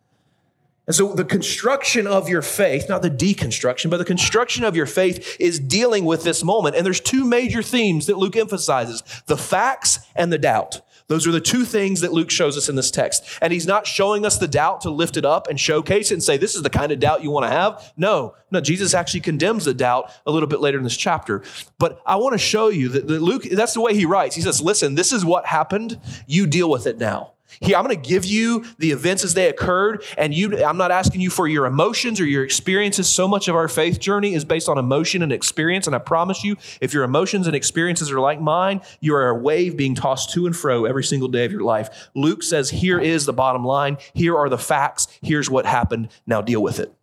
And 0.88 0.96
so 0.96 1.13
the 1.13 1.25
construction 1.25 2.08
of 2.08 2.29
your 2.29 2.41
faith, 2.41 2.88
not 2.88 3.01
the 3.01 3.12
deconstruction, 3.12 3.89
but 3.89 3.98
the 3.98 4.06
construction 4.06 4.63
of 4.63 4.75
your 4.75 4.86
faith 4.86 5.36
is 5.38 5.60
dealing 5.60 6.06
with 6.06 6.24
this 6.24 6.46
moment. 6.46 6.77
And 6.77 6.86
there's 6.86 7.01
two 7.01 7.25
major 7.25 7.62
themes 7.62 8.06
that 8.06 8.17
Luke 8.17 8.38
emphasizes 8.38 9.03
the 9.25 9.38
facts 9.38 10.00
and 10.15 10.32
the 10.32 10.38
doubt. 10.38 10.82
Those 11.08 11.25
are 11.25 11.32
the 11.32 11.39
two 11.41 11.63
things 11.63 12.01
that 12.01 12.12
Luke 12.12 12.29
shows 12.29 12.58
us 12.58 12.67
in 12.67 12.75
this 12.75 12.91
text. 12.91 13.24
And 13.41 13.53
he's 13.53 13.67
not 13.67 13.88
showing 13.88 14.25
us 14.25 14.38
the 14.38 14.48
doubt 14.48 14.82
to 14.82 14.89
lift 14.89 15.15
it 15.15 15.25
up 15.25 15.48
and 15.48 15.60
showcase 15.60 16.12
it 16.12 16.15
and 16.15 16.24
say, 16.24 16.38
this 16.38 16.56
is 16.56 16.63
the 16.63 16.70
kind 16.70 16.91
of 16.91 17.00
doubt 17.00 17.24
you 17.24 17.32
want 17.32 17.46
to 17.46 17.50
have. 17.50 17.94
No, 17.96 18.36
no, 18.51 18.60
Jesus 18.60 18.94
actually 18.94 19.22
condemns 19.22 19.65
the 19.65 19.74
doubt 19.74 20.12
a 20.25 20.32
little 20.32 20.48
bit 20.48 20.60
later 20.60 20.77
in 20.77 20.84
this 20.84 20.98
chapter. 20.98 21.44
But 21.79 22.01
I 22.06 22.17
want 22.17 22.34
to 22.34 22.38
show 22.38 22.67
you 22.70 22.89
that 22.89 23.08
Luke, 23.08 23.44
that's 23.44 23.74
the 23.74 23.82
way 23.82 23.94
he 23.94 24.06
writes. 24.06 24.36
He 24.36 24.41
says, 24.41 24.62
listen, 24.62 24.96
this 24.96 25.13
is 25.13 25.24
what 25.24 25.46
happened. 25.46 26.00
You 26.27 26.46
deal 26.46 26.70
with 26.70 26.88
it 26.88 26.98
now. 26.98 27.34
Here, 27.60 27.77
I'm 27.77 27.84
going 27.84 28.00
to 28.00 28.10
give 28.10 28.25
you 28.25 28.66
the 28.77 28.92
events 28.92 29.24
as 29.24 29.34
they 29.34 29.50
occurred, 29.50 30.04
and 30.18 30.34
you, 30.34 30.63
I'm 30.63 30.77
not 30.77 30.92
asking 30.92 31.22
you 31.22 31.30
for 31.30 31.48
your 31.48 31.66
emotions 31.66 32.20
or 32.20 32.25
your 32.25 32.44
experiences. 32.44 33.08
So 33.08 33.27
much 33.27 33.48
of 33.48 33.56
our 33.56 33.68
faith 33.68 34.00
journey 34.00 34.34
is 34.34 34.46
based 34.46 34.70
on 34.70 34.77
emotion 34.77 35.22
and 35.22 35.32
experience, 35.32 35.88
and 35.88 35.96
I 35.96 36.00
promise 36.00 36.44
you, 36.44 36.58
if 36.82 36.94
your 36.94 37.04
emotions 37.04 37.48
and 37.48 37.56
experiences 37.56 38.12
are 38.12 38.20
like 38.20 38.42
mine, 38.42 38.82
you 39.00 39.16
are 39.16 39.30
a 39.30 39.36
wave 39.36 39.77
being 39.77 39.96
tossed 39.96 40.32
to 40.34 40.46
and 40.46 40.56
fro 40.56 40.86
every 40.86 41.04
single 41.04 41.30
day 41.30 41.46
of 41.46 41.51
your 41.51 41.63
life. 41.63 42.10
Luke 42.13 42.44
says, 42.44 42.70
Here 42.70 43.00
is 43.00 43.25
the 43.25 43.34
bottom 43.34 43.63
line. 43.63 43.98
Here 44.13 44.38
are 44.38 44.50
the 44.50 44.58
facts. 44.58 45.08
Here's 45.22 45.50
what 45.50 45.66
happened. 45.66 46.10
Now 46.25 46.42
deal 46.42 46.62
with 46.62 46.80
it. 46.80 46.94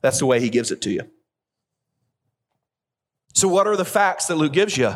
That's 0.00 0.18
the 0.18 0.26
way 0.26 0.40
he 0.40 0.50
gives 0.50 0.70
it 0.70 0.80
to 0.82 0.90
you. 0.90 1.08
So, 3.34 3.48
what 3.48 3.66
are 3.66 3.76
the 3.76 3.84
facts 3.84 4.26
that 4.26 4.34
Luke 4.34 4.52
gives 4.52 4.76
you? 4.76 4.94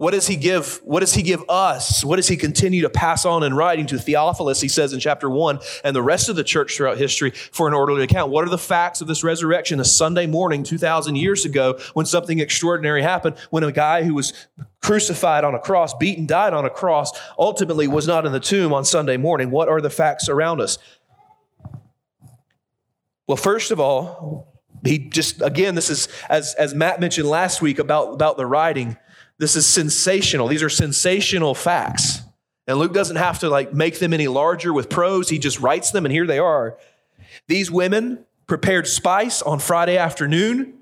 What 0.00 0.14
does 0.14 0.26
he 0.26 0.36
give? 0.36 0.80
What 0.82 1.00
does 1.00 1.12
he 1.12 1.20
give 1.20 1.44
us? 1.50 2.02
What 2.02 2.16
does 2.16 2.26
he 2.26 2.38
continue 2.38 2.80
to 2.80 2.88
pass 2.88 3.26
on 3.26 3.42
in 3.42 3.52
writing 3.52 3.84
to 3.88 3.98
Theophilus? 3.98 4.58
He 4.58 4.66
says 4.66 4.94
in 4.94 4.98
chapter 4.98 5.28
one, 5.28 5.58
and 5.84 5.94
the 5.94 6.00
rest 6.00 6.30
of 6.30 6.36
the 6.36 6.42
church 6.42 6.74
throughout 6.74 6.96
history 6.96 7.32
for 7.32 7.68
an 7.68 7.74
orderly 7.74 8.02
account. 8.04 8.32
What 8.32 8.46
are 8.46 8.48
the 8.48 8.56
facts 8.56 9.02
of 9.02 9.08
this 9.08 9.22
resurrection? 9.22 9.78
A 9.78 9.84
Sunday 9.84 10.26
morning, 10.26 10.62
2,000 10.62 11.16
years 11.16 11.44
ago, 11.44 11.78
when 11.92 12.06
something 12.06 12.38
extraordinary 12.38 13.02
happened, 13.02 13.36
when 13.50 13.62
a 13.62 13.72
guy 13.72 14.02
who 14.02 14.14
was 14.14 14.32
crucified 14.80 15.44
on 15.44 15.54
a 15.54 15.58
cross, 15.58 15.92
beaten, 15.92 16.24
died 16.24 16.54
on 16.54 16.64
a 16.64 16.70
cross, 16.70 17.12
ultimately 17.38 17.86
was 17.86 18.06
not 18.06 18.24
in 18.24 18.32
the 18.32 18.40
tomb 18.40 18.72
on 18.72 18.86
Sunday 18.86 19.18
morning. 19.18 19.50
What 19.50 19.68
are 19.68 19.82
the 19.82 19.90
facts 19.90 20.30
around 20.30 20.62
us? 20.62 20.78
Well, 23.26 23.36
first 23.36 23.70
of 23.70 23.78
all, 23.78 24.50
he 24.82 24.96
just, 24.96 25.42
again, 25.42 25.74
this 25.74 25.90
is, 25.90 26.08
as, 26.30 26.54
as 26.54 26.74
Matt 26.74 27.00
mentioned 27.00 27.28
last 27.28 27.60
week 27.60 27.78
about, 27.78 28.14
about 28.14 28.38
the 28.38 28.46
writing, 28.46 28.96
this 29.40 29.56
is 29.56 29.66
sensational. 29.66 30.48
These 30.48 30.62
are 30.62 30.68
sensational 30.68 31.54
facts. 31.54 32.20
And 32.66 32.78
Luke 32.78 32.92
doesn't 32.92 33.16
have 33.16 33.38
to 33.38 33.48
like 33.48 33.72
make 33.72 33.98
them 33.98 34.12
any 34.12 34.28
larger 34.28 34.70
with 34.70 34.90
prose. 34.90 35.30
He 35.30 35.38
just 35.38 35.60
writes 35.60 35.90
them, 35.90 36.04
and 36.04 36.12
here 36.12 36.26
they 36.26 36.38
are. 36.38 36.76
These 37.48 37.70
women 37.70 38.26
prepared 38.46 38.86
spice 38.86 39.40
on 39.40 39.58
Friday 39.58 39.96
afternoon. 39.96 40.74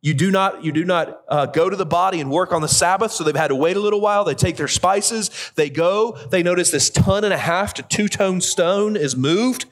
You 0.00 0.14
do 0.14 0.30
not, 0.30 0.62
you 0.62 0.70
do 0.70 0.84
not 0.84 1.22
uh, 1.26 1.46
go 1.46 1.68
to 1.68 1.74
the 1.74 1.84
body 1.84 2.20
and 2.20 2.30
work 2.30 2.52
on 2.52 2.62
the 2.62 2.68
Sabbath, 2.68 3.10
so 3.10 3.24
they've 3.24 3.34
had 3.34 3.48
to 3.48 3.56
wait 3.56 3.76
a 3.76 3.80
little 3.80 4.00
while. 4.00 4.22
They 4.22 4.36
take 4.36 4.56
their 4.56 4.68
spices, 4.68 5.50
they 5.56 5.68
go, 5.68 6.16
they 6.30 6.44
notice 6.44 6.70
this 6.70 6.90
ton 6.90 7.24
and 7.24 7.34
a 7.34 7.38
half 7.38 7.74
to 7.74 7.82
two 7.82 8.06
tone 8.06 8.40
stone 8.40 8.96
is 8.96 9.16
moved. 9.16 9.64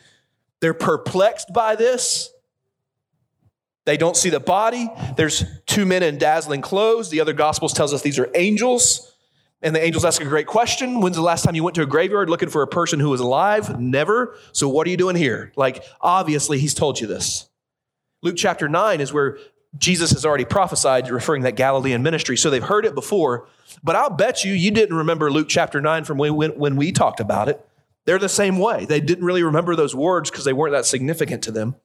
They're 0.61 0.75
perplexed 0.75 1.53
by 1.53 1.77
this. 1.77 2.33
They 3.87 3.97
don't 3.97 4.17
see 4.17 4.31
the 4.31 4.41
body. 4.41 4.91
There's 5.17 5.45
two 5.65 5.87
men 5.87 6.03
in 6.03 6.19
dazzling 6.19 6.61
clothes. 6.61 7.09
The 7.09 7.21
other 7.21 7.33
gospels 7.33 7.73
tells 7.73 7.95
us 7.95 8.03
these 8.03 8.19
are 8.19 8.29
angels. 8.35 9.13
And 9.63 9.75
the 9.75 9.83
angels 9.83 10.05
ask 10.05 10.21
a 10.21 10.27
great 10.27 10.49
question. 10.49 11.01
When's 11.01 11.17
the 11.17 11.23
last 11.23 11.45
time 11.45 11.55
you 11.55 11.63
went 11.63 11.77
to 11.77 11.83
a 11.83 11.87
graveyard 11.87 12.29
looking 12.29 12.51
for 12.51 12.63
a 12.63 12.67
person 12.67 13.01
who 13.01 13.09
was 13.11 13.21
alive? 13.21 13.81
Never. 13.81 14.37
So 14.53 14.69
what 14.69 14.87
are 14.87 14.91
you 14.91 14.97
doing 14.97 15.17
here? 15.17 15.53
Like, 15.57 15.85
obviously, 16.01 16.59
he's 16.59 16.75
told 16.75 17.01
you 17.01 17.07
this. 17.07 17.49
Luke 18.23 18.37
chapter 18.37 18.69
9 18.69 19.01
is 19.01 19.13
where 19.13 19.39
Jesus 19.79 20.11
has 20.11 20.27
already 20.27 20.45
prophesied, 20.45 21.09
referring 21.09 21.43
that 21.43 21.55
Galilean 21.55 22.03
ministry. 22.03 22.37
So 22.37 22.51
they've 22.51 22.63
heard 22.63 22.87
it 22.87 22.95
before. 22.95 23.47
But 23.85 23.95
I'll 23.95 24.11
bet 24.11 24.45
you, 24.45 24.53
you 24.53 24.73
didn't 24.73 24.97
remember 24.97 25.31
Luke 25.31 25.49
chapter 25.49 25.81
9 25.81 26.05
from 26.05 26.19
when, 26.19 26.35
when, 26.35 26.51
when 26.59 26.77
we 26.77 26.91
talked 26.91 27.21
about 27.21 27.49
it. 27.49 27.65
They're 28.05 28.19
the 28.19 28.29
same 28.29 28.59
way. 28.59 28.85
They 28.85 29.01
didn't 29.01 29.25
really 29.25 29.43
remember 29.45 29.77
those 29.77 29.95
words 29.95 30.31
because 30.31 30.45
they 30.45 30.53
weren't 30.53 30.73
that 30.73 30.87
significant 30.87 31.43
to 31.45 31.53
them. 31.53 31.77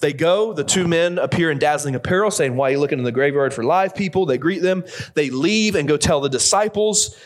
They 0.00 0.12
go, 0.12 0.52
the 0.52 0.64
two 0.64 0.86
men 0.86 1.18
appear 1.18 1.50
in 1.50 1.58
dazzling 1.58 1.94
apparel, 1.94 2.30
saying, 2.30 2.56
Why 2.56 2.68
are 2.68 2.72
you 2.72 2.80
looking 2.80 2.98
in 2.98 3.04
the 3.04 3.12
graveyard 3.12 3.54
for 3.54 3.64
live 3.64 3.94
people? 3.94 4.26
They 4.26 4.38
greet 4.38 4.62
them. 4.62 4.84
They 5.14 5.30
leave 5.30 5.74
and 5.74 5.88
go 5.88 5.96
tell 5.96 6.20
the 6.20 6.28
disciples. 6.28 7.16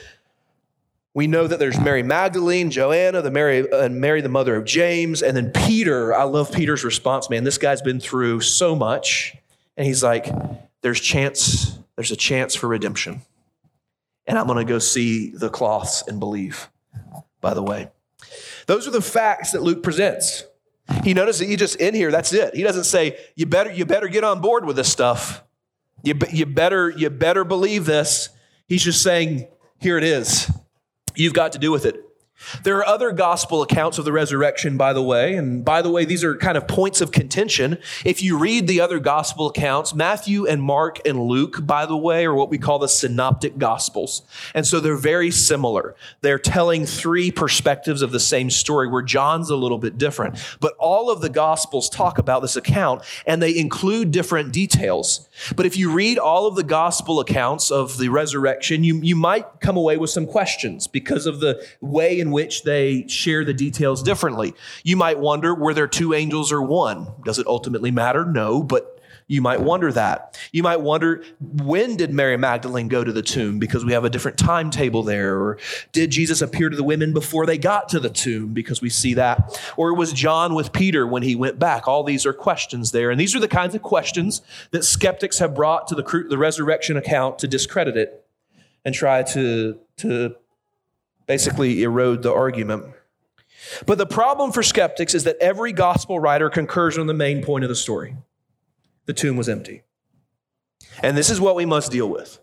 We 1.14 1.26
know 1.26 1.46
that 1.46 1.58
there's 1.58 1.80
Mary 1.80 2.02
Magdalene, 2.02 2.70
Joanna, 2.70 3.22
the 3.22 3.30
Mary, 3.30 3.70
uh, 3.70 3.80
and 3.80 4.00
Mary, 4.00 4.20
the 4.20 4.28
mother 4.28 4.54
of 4.54 4.64
James, 4.64 5.22
and 5.22 5.36
then 5.36 5.50
Peter. 5.50 6.14
I 6.14 6.24
love 6.24 6.52
Peter's 6.52 6.84
response, 6.84 7.28
man. 7.28 7.44
This 7.44 7.58
guy's 7.58 7.82
been 7.82 7.98
through 7.98 8.40
so 8.42 8.76
much. 8.76 9.36
And 9.76 9.86
he's 9.86 10.02
like, 10.02 10.28
There's 10.82 11.00
chance, 11.00 11.78
there's 11.96 12.10
a 12.10 12.16
chance 12.16 12.54
for 12.54 12.68
redemption. 12.68 13.22
And 14.26 14.38
I'm 14.38 14.46
going 14.46 14.58
to 14.58 14.70
go 14.70 14.78
see 14.78 15.30
the 15.30 15.48
cloths 15.48 16.04
and 16.06 16.20
believe, 16.20 16.68
by 17.40 17.54
the 17.54 17.62
way. 17.62 17.90
Those 18.66 18.86
are 18.86 18.90
the 18.90 19.00
facts 19.00 19.52
that 19.52 19.62
Luke 19.62 19.82
presents. 19.82 20.44
He 21.04 21.14
notices 21.14 21.40
that 21.40 21.49
you 21.49 21.57
just 21.57 21.76
in 21.76 21.95
here, 21.95 22.11
that's 22.11 22.33
it. 22.33 22.54
He 22.54 22.62
doesn't 22.62 22.85
say, 22.85 23.18
you 23.37 23.47
better, 23.47 23.71
you 23.71 23.85
better 23.85 24.09
get 24.09 24.25
on 24.25 24.40
board 24.40 24.64
with 24.64 24.76
this 24.76 24.90
stuff. 24.90 25.45
You, 26.02 26.14
you, 26.33 26.47
better, 26.47 26.90
you 26.90 27.11
better 27.11 27.45
believe 27.45 27.85
this. 27.85 28.30
He's 28.66 28.83
just 28.83 29.02
saying, 29.02 29.49
here 29.78 29.99
it 29.99 30.04
is. 30.04 30.50
You've 31.14 31.35
got 31.35 31.52
to 31.52 31.59
do 31.59 31.71
with 31.71 31.85
it. 31.85 32.02
There 32.62 32.76
are 32.78 32.87
other 32.87 33.12
gospel 33.12 33.62
accounts 33.62 33.99
of 33.99 34.04
the 34.04 34.12
resurrection, 34.12 34.76
by 34.76 34.92
the 34.92 35.02
way. 35.02 35.35
And 35.35 35.64
by 35.64 35.83
the 35.83 35.90
way, 35.90 36.04
these 36.04 36.23
are 36.25 36.37
kind 36.37 36.57
of 36.57 36.68
points 36.68 37.00
of 37.00 37.12
contention. 37.12 37.78
If 38.04 38.23
you 38.23 38.38
read 38.38 38.66
the 38.66 38.80
other 38.80 39.00
gospel 39.00 39.49
accounts, 39.49 39.95
Matthew 39.95 40.47
and 40.47 40.62
Mark 40.62 41.00
and 41.07 41.21
Luke, 41.25 41.66
by 41.66 41.85
the 41.85 41.97
way, 41.97 42.25
are 42.25 42.35
what 42.35 42.50
we 42.50 42.59
call 42.59 42.78
the 42.78 42.88
synoptic 42.88 43.59
gospels. 43.59 44.23
And 44.54 44.66
so 44.66 44.80
they're 44.80 44.97
very 44.97 45.30
similar. 45.30 45.97
They're 46.21 46.38
telling 46.38 46.87
three 46.87 47.30
perspectives 47.30 48.02
of 48.02 48.12
the 48.12 48.21
same 48.21 48.50
story, 48.50 48.88
where 48.88 49.02
John's 49.02 49.50
a 49.50 49.57
little 49.57 49.78
bit 49.78 49.99
different. 49.99 50.38
But 50.61 50.75
all 50.78 51.11
of 51.11 51.21
the 51.21 51.30
gospels 51.30 51.90
talk 51.90 52.18
about 52.18 52.40
this 52.42 52.57
account 52.57 53.02
and 53.26 53.42
they 53.42 53.57
include 53.57 54.11
different 54.11 54.52
details. 54.52 55.28
But 55.57 55.66
if 55.66 55.76
you 55.76 55.92
read 55.92 56.18
all 56.18 56.47
of 56.47 56.54
the 56.54 56.62
gospel 56.62 57.21
accounts 57.21 57.71
of 57.71 57.99
the 57.99 58.09
resurrection, 58.09 58.85
you, 58.85 59.00
you 59.02 59.16
might 59.16 59.61
come 59.61 59.76
away 59.76 59.97
with 59.97 60.11
some 60.11 60.26
questions 60.26 60.87
because 60.87 61.26
of 61.26 61.40
the 61.40 61.64
way 61.80 62.18
in 62.18 62.27
which 62.30 62.64
they 62.64 63.06
share 63.08 63.44
the 63.44 63.54
details 63.54 64.02
differently. 64.02 64.54
You 64.82 64.97
might 64.97 65.18
wonder 65.18 65.54
were 65.54 65.75
there 65.75 65.88
two 65.88 66.14
angels 66.14 66.52
or 66.52 66.62
one? 66.62 67.08
Does 67.25 67.38
it 67.38 67.47
ultimately 67.47 67.90
matter? 67.90 68.25
No, 68.25 68.62
but 68.62 68.99
you 69.30 69.42
might 69.42 69.61
wonder 69.61 69.92
that. 69.92 70.38
You 70.52 70.62
might 70.62 70.80
wonder 70.80 71.23
when 71.38 71.97
did 71.97 72.12
Mary 72.12 72.38
Magdalene 72.38 72.88
go 72.88 73.04
to 73.04 73.12
the 73.12 73.23
tomb 73.23 73.58
because 73.58 73.85
we 73.85 73.92
have 73.92 74.04
a 74.04 74.11
different 74.11 74.38
timetable 74.38 75.02
there? 75.02 75.37
Or 75.38 75.58
did 75.92 76.11
Jesus 76.11 76.40
appear 76.40 76.70
to 76.70 76.76
the 76.76 76.82
women 76.82 77.12
before 77.12 77.44
they 77.44 77.58
got 77.58 77.90
to 77.90 78.00
the 78.00 78.08
tomb 78.08 78.54
because 78.54 78.80
we 78.80 78.88
see 78.88 79.12
that? 79.14 79.61
Or 79.76 79.94
was 79.94 80.14
John 80.14 80.54
with 80.54 80.73
Peter 80.73 81.06
when 81.06 81.23
he 81.23 81.37
went 81.37 81.58
back? 81.58 81.87
All 81.87 82.02
these 82.02 82.25
are 82.25 82.32
questions 82.32 82.92
there. 82.92 83.11
And 83.11 83.20
these 83.20 83.37
are 83.37 83.40
the 83.40 83.49
kinds 83.49 83.75
of 83.75 83.82
questions 83.82 84.40
that 84.70 84.82
skeptics 84.82 85.38
have 85.40 85.54
brought 85.54 85.88
to 85.88 85.94
the, 85.94 86.26
the 86.28 86.38
resurrection 86.38 86.97
account 86.97 87.38
to 87.40 87.47
discredit 87.47 87.99
it 87.99 88.25
and 88.82 88.94
try 88.94 89.23
to, 89.23 89.78
to 89.99 90.37
basically 91.28 91.82
erode 91.85 92.23
the 92.23 92.32
argument. 92.32 92.87
But 93.87 93.99
the 93.99 94.06
problem 94.06 94.50
for 94.50 94.62
skeptics 94.62 95.14
is 95.14 95.25
that 95.25 95.37
every 95.40 95.73
gospel 95.73 96.18
writer 96.18 96.50
concurs 96.50 96.99
on 96.99 97.06
the 97.06 97.14
main 97.14 97.44
point 97.44 97.64
of 97.64 97.68
the 97.68 97.76
story 97.76 98.16
the 99.06 99.14
tomb 99.14 99.37
was 99.37 99.49
empty. 99.49 99.82
And 101.02 101.16
this 101.16 101.30
is 101.30 101.40
what 101.40 101.56
we 101.56 101.64
must 101.64 101.90
deal 101.90 102.08
with. 102.08 102.38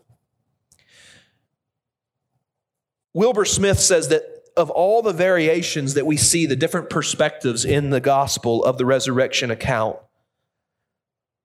Wilbur 3.14 3.44
Smith 3.44 3.78
says 3.78 4.08
that 4.08 4.24
of 4.56 4.68
all 4.70 5.00
the 5.00 5.12
variations 5.12 5.94
that 5.94 6.06
we 6.06 6.16
see, 6.16 6.44
the 6.44 6.56
different 6.56 6.90
perspectives 6.90 7.64
in 7.64 7.90
the 7.90 8.00
gospel 8.00 8.64
of 8.64 8.78
the 8.78 8.84
resurrection 8.84 9.50
account, 9.50 9.96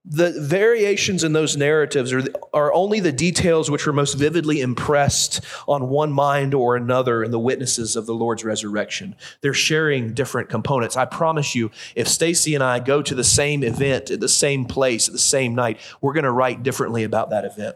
the 0.03 0.33
variations 0.41 1.23
in 1.23 1.33
those 1.33 1.55
narratives 1.55 2.11
are, 2.11 2.23
are 2.53 2.73
only 2.73 2.99
the 2.99 3.11
details 3.11 3.69
which 3.69 3.85
were 3.85 3.93
most 3.93 4.15
vividly 4.15 4.59
impressed 4.59 5.41
on 5.67 5.89
one 5.89 6.11
mind 6.11 6.55
or 6.55 6.75
another 6.75 7.23
in 7.23 7.29
the 7.29 7.39
witnesses 7.39 7.95
of 7.95 8.07
the 8.07 8.13
Lord's 8.13 8.43
resurrection. 8.43 9.15
They're 9.41 9.53
sharing 9.53 10.13
different 10.13 10.49
components. 10.49 10.97
I 10.97 11.05
promise 11.05 11.53
you, 11.53 11.69
if 11.95 12.07
Stacy 12.07 12.55
and 12.55 12.63
I 12.63 12.79
go 12.79 13.03
to 13.03 13.13
the 13.13 13.23
same 13.23 13.63
event 13.63 14.09
at 14.09 14.19
the 14.19 14.27
same 14.27 14.65
place 14.65 15.07
at 15.07 15.13
the 15.13 15.19
same 15.19 15.53
night, 15.53 15.79
we're 16.01 16.13
going 16.13 16.23
to 16.23 16.31
write 16.31 16.63
differently 16.63 17.03
about 17.03 17.29
that 17.29 17.45
event. 17.45 17.75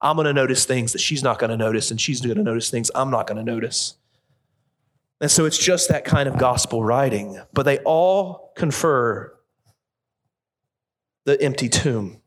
I'm 0.00 0.16
going 0.16 0.26
to 0.26 0.32
notice 0.32 0.64
things 0.64 0.92
that 0.92 1.00
she's 1.00 1.22
not 1.22 1.38
going 1.38 1.50
to 1.50 1.56
notice, 1.56 1.90
and 1.90 2.00
she's 2.00 2.20
going 2.20 2.36
to 2.36 2.42
notice 2.42 2.68
things 2.68 2.90
I'm 2.96 3.10
not 3.10 3.28
going 3.28 3.38
to 3.38 3.44
notice. 3.44 3.94
And 5.20 5.30
so 5.30 5.44
it's 5.44 5.56
just 5.56 5.88
that 5.88 6.04
kind 6.04 6.28
of 6.28 6.36
gospel 6.36 6.84
writing, 6.84 7.40
but 7.52 7.62
they 7.62 7.78
all 7.78 8.52
confer 8.56 9.34
the 11.24 11.40
empty 11.40 11.68
tomb. 11.68 12.20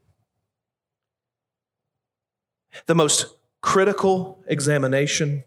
The 2.86 2.96
most 2.96 3.36
critical 3.62 4.44
examination 4.48 5.44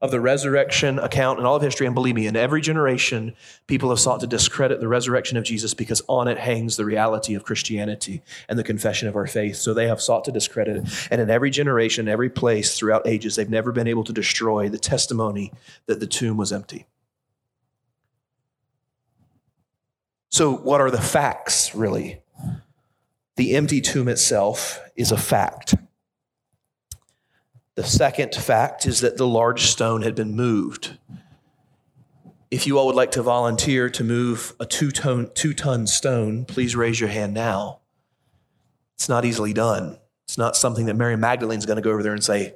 of 0.00 0.10
the 0.10 0.20
resurrection 0.20 0.98
account 0.98 1.38
in 1.38 1.44
all 1.44 1.56
of 1.56 1.62
history, 1.62 1.86
and 1.86 1.94
believe 1.94 2.14
me, 2.14 2.26
in 2.26 2.34
every 2.34 2.62
generation, 2.62 3.34
people 3.66 3.90
have 3.90 4.00
sought 4.00 4.20
to 4.20 4.26
discredit 4.26 4.80
the 4.80 4.88
resurrection 4.88 5.36
of 5.36 5.44
Jesus 5.44 5.74
because 5.74 6.00
on 6.08 6.26
it 6.26 6.38
hangs 6.38 6.76
the 6.76 6.86
reality 6.86 7.34
of 7.34 7.44
Christianity 7.44 8.22
and 8.48 8.58
the 8.58 8.64
confession 8.64 9.08
of 9.08 9.16
our 9.16 9.26
faith. 9.26 9.56
So 9.56 9.74
they 9.74 9.88
have 9.88 10.00
sought 10.00 10.24
to 10.24 10.32
discredit 10.32 10.78
it. 10.78 11.08
And 11.10 11.20
in 11.20 11.28
every 11.28 11.50
generation, 11.50 12.08
every 12.08 12.30
place 12.30 12.78
throughout 12.78 13.06
ages, 13.06 13.36
they've 13.36 13.50
never 13.50 13.72
been 13.72 13.88
able 13.88 14.04
to 14.04 14.12
destroy 14.12 14.70
the 14.70 14.78
testimony 14.78 15.52
that 15.84 16.00
the 16.00 16.06
tomb 16.06 16.38
was 16.38 16.50
empty. 16.50 16.86
So, 20.30 20.54
what 20.54 20.80
are 20.80 20.90
the 20.90 21.00
facts, 21.00 21.74
really? 21.74 22.22
The 23.40 23.56
empty 23.56 23.80
tomb 23.80 24.06
itself 24.08 24.82
is 24.96 25.12
a 25.12 25.16
fact. 25.16 25.74
The 27.74 27.82
second 27.82 28.34
fact 28.34 28.84
is 28.84 29.00
that 29.00 29.16
the 29.16 29.26
large 29.26 29.62
stone 29.62 30.02
had 30.02 30.14
been 30.14 30.36
moved. 30.36 30.98
If 32.50 32.66
you 32.66 32.78
all 32.78 32.84
would 32.84 32.96
like 32.96 33.12
to 33.12 33.22
volunteer 33.22 33.88
to 33.88 34.04
move 34.04 34.52
a 34.60 34.66
two 34.66 34.90
ton, 34.90 35.30
two 35.32 35.54
ton 35.54 35.86
stone, 35.86 36.44
please 36.44 36.76
raise 36.76 37.00
your 37.00 37.08
hand 37.08 37.32
now. 37.32 37.80
It's 38.96 39.08
not 39.08 39.24
easily 39.24 39.54
done. 39.54 39.98
It's 40.28 40.36
not 40.36 40.54
something 40.54 40.84
that 40.84 40.96
Mary 40.96 41.16
Magdalene's 41.16 41.64
going 41.64 41.76
to 41.76 41.82
go 41.82 41.92
over 41.92 42.02
there 42.02 42.12
and 42.12 42.22
say. 42.22 42.52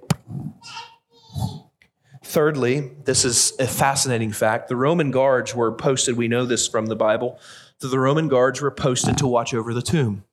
Thirdly, 2.23 2.91
this 3.05 3.25
is 3.25 3.55
a 3.59 3.67
fascinating 3.67 4.33
fact. 4.33 4.69
The 4.69 4.77
Roman 4.77 5.11
guards 5.11 5.55
were 5.55 5.73
posted, 5.73 6.19
we 6.19 6.29
know 6.29 6.45
this 6.45 6.69
from 6.69 6.85
the 6.85 6.95
Bible, 6.95 7.39
that 7.81 7.89
the 7.89 7.99
Roman 7.99 8.29
guards 8.29 8.61
were 8.61 8.71
posted 8.71 9.17
to 9.17 9.27
watch 9.27 9.55
over 9.55 9.73
the 9.73 9.81
tomb 9.81 10.25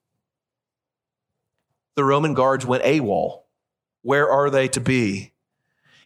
the 1.95 2.03
Roman 2.03 2.33
guards 2.33 2.65
went 2.65 2.83
AWOL. 2.83 3.41
Where 4.03 4.29
are 4.29 4.49
they 4.49 4.67
to 4.69 4.79
be? 4.79 5.31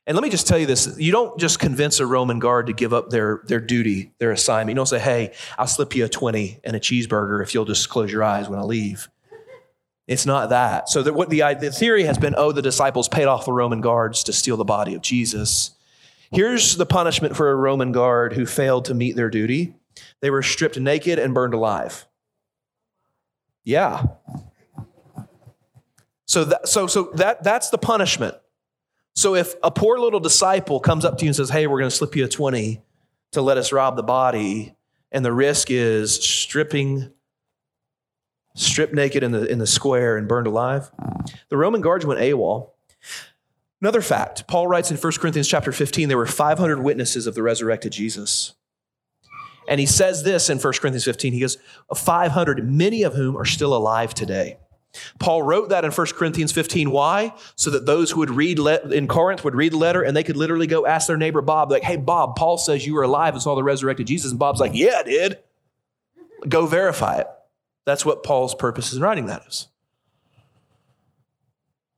And 0.07 0.15
let 0.15 0.23
me 0.23 0.29
just 0.29 0.47
tell 0.47 0.59
you 0.59 0.65
this 0.65 0.97
you 0.99 1.11
don't 1.11 1.39
just 1.39 1.59
convince 1.59 1.99
a 1.99 2.05
Roman 2.05 2.39
guard 2.39 2.67
to 2.67 2.73
give 2.73 2.93
up 2.93 3.09
their, 3.09 3.41
their 3.45 3.59
duty, 3.59 4.11
their 4.19 4.31
assignment. 4.31 4.69
You 4.69 4.75
don't 4.75 4.85
say, 4.85 4.99
hey, 4.99 5.33
I'll 5.57 5.67
slip 5.67 5.95
you 5.95 6.05
a 6.05 6.09
20 6.09 6.59
and 6.63 6.75
a 6.75 6.79
cheeseburger 6.79 7.41
if 7.41 7.53
you'll 7.53 7.65
just 7.65 7.89
close 7.89 8.11
your 8.11 8.23
eyes 8.23 8.47
when 8.47 8.59
I 8.59 8.63
leave. 8.63 9.09
It's 10.07 10.25
not 10.25 10.49
that. 10.49 10.89
So 10.89 11.01
that 11.01 11.13
what 11.13 11.29
the, 11.29 11.41
the 11.59 11.71
theory 11.71 12.03
has 12.03 12.19
been, 12.19 12.35
oh, 12.37 12.51
the 12.51 12.61
disciples 12.61 13.09
paid 13.09 13.25
off 13.25 13.45
the 13.45 13.53
Roman 13.53 13.81
guards 13.81 14.23
to 14.25 14.33
steal 14.33 14.57
the 14.57 14.63
body 14.63 14.93
of 14.93 15.01
Jesus. 15.01 15.71
Here's 16.31 16.77
the 16.77 16.85
punishment 16.85 17.35
for 17.35 17.49
a 17.49 17.55
Roman 17.55 17.91
guard 17.91 18.33
who 18.33 18.45
failed 18.45 18.85
to 18.85 18.93
meet 18.93 19.15
their 19.15 19.31
duty. 19.31 19.73
They 20.21 20.29
were 20.29 20.43
stripped 20.43 20.79
naked 20.79 21.17
and 21.17 21.33
burned 21.33 21.55
alive. 21.55 22.05
Yeah. 23.63 24.05
So 26.35 26.43
that, 26.43 26.67
so, 26.67 26.85
so 26.85 27.11
that, 27.13 27.43
that's 27.45 27.69
the 27.69 27.77
punishment. 27.77 28.35
So 29.15 29.35
if 29.35 29.55
a 29.63 29.71
poor 29.71 29.97
little 29.97 30.19
disciple 30.19 30.81
comes 30.81 31.05
up 31.05 31.17
to 31.19 31.23
you 31.23 31.29
and 31.29 31.35
says, 31.37 31.49
Hey, 31.49 31.65
we're 31.65 31.79
going 31.79 31.89
to 31.89 31.95
slip 31.95 32.13
you 32.13 32.25
a 32.25 32.27
20 32.27 32.81
to 33.31 33.41
let 33.41 33.57
us 33.57 33.71
rob 33.71 33.95
the 33.95 34.03
body, 34.03 34.75
and 35.13 35.23
the 35.23 35.31
risk 35.31 35.71
is 35.71 36.13
stripping, 36.13 37.09
stripped 38.53 38.93
naked 38.93 39.23
in 39.23 39.31
the, 39.31 39.49
in 39.49 39.59
the 39.59 39.65
square 39.65 40.17
and 40.17 40.27
burned 40.27 40.45
alive, 40.45 40.91
the 41.47 41.55
Roman 41.55 41.79
guards 41.79 42.05
went 42.05 42.19
AWOL. 42.19 42.71
Another 43.79 44.01
fact, 44.01 44.45
Paul 44.45 44.67
writes 44.67 44.91
in 44.91 44.97
1 44.97 45.13
Corinthians 45.13 45.47
chapter 45.47 45.71
15, 45.71 46.09
there 46.09 46.17
were 46.17 46.25
500 46.25 46.83
witnesses 46.83 47.27
of 47.27 47.35
the 47.35 47.43
resurrected 47.43 47.93
Jesus. 47.93 48.55
And 49.69 49.79
he 49.79 49.85
says 49.85 50.23
this 50.23 50.49
in 50.49 50.57
1 50.57 50.73
Corinthians 50.73 51.05
15. 51.05 51.31
He 51.31 51.39
goes, 51.39 51.57
500, 51.95 52.69
many 52.69 53.03
of 53.03 53.13
whom 53.13 53.37
are 53.37 53.45
still 53.45 53.73
alive 53.73 54.13
today. 54.13 54.57
Paul 55.19 55.43
wrote 55.43 55.69
that 55.69 55.85
in 55.85 55.91
1 55.91 56.07
Corinthians 56.07 56.51
15. 56.51 56.91
Why? 56.91 57.33
So 57.55 57.69
that 57.71 57.85
those 57.85 58.11
who 58.11 58.19
would 58.19 58.29
read 58.29 58.59
in 58.59 59.07
Corinth 59.07 59.43
would 59.43 59.55
read 59.55 59.73
the 59.73 59.77
letter 59.77 60.01
and 60.01 60.15
they 60.15 60.23
could 60.23 60.37
literally 60.37 60.67
go 60.67 60.85
ask 60.85 61.07
their 61.07 61.17
neighbor 61.17 61.41
Bob, 61.41 61.71
like, 61.71 61.83
hey, 61.83 61.97
Bob, 61.97 62.35
Paul 62.35 62.57
says 62.57 62.85
you 62.85 62.93
were 62.93 63.03
alive 63.03 63.33
and 63.33 63.41
saw 63.41 63.55
the 63.55 63.63
resurrected 63.63 64.07
Jesus. 64.07 64.31
And 64.31 64.39
Bob's 64.39 64.59
like, 64.59 64.73
yeah, 64.73 64.97
I 64.99 65.03
did. 65.03 65.39
Go 66.47 66.65
verify 66.65 67.19
it. 67.19 67.27
That's 67.85 68.05
what 68.05 68.23
Paul's 68.23 68.55
purpose 68.55 68.93
in 68.93 69.01
writing 69.01 69.27
that 69.27 69.43
is. 69.47 69.67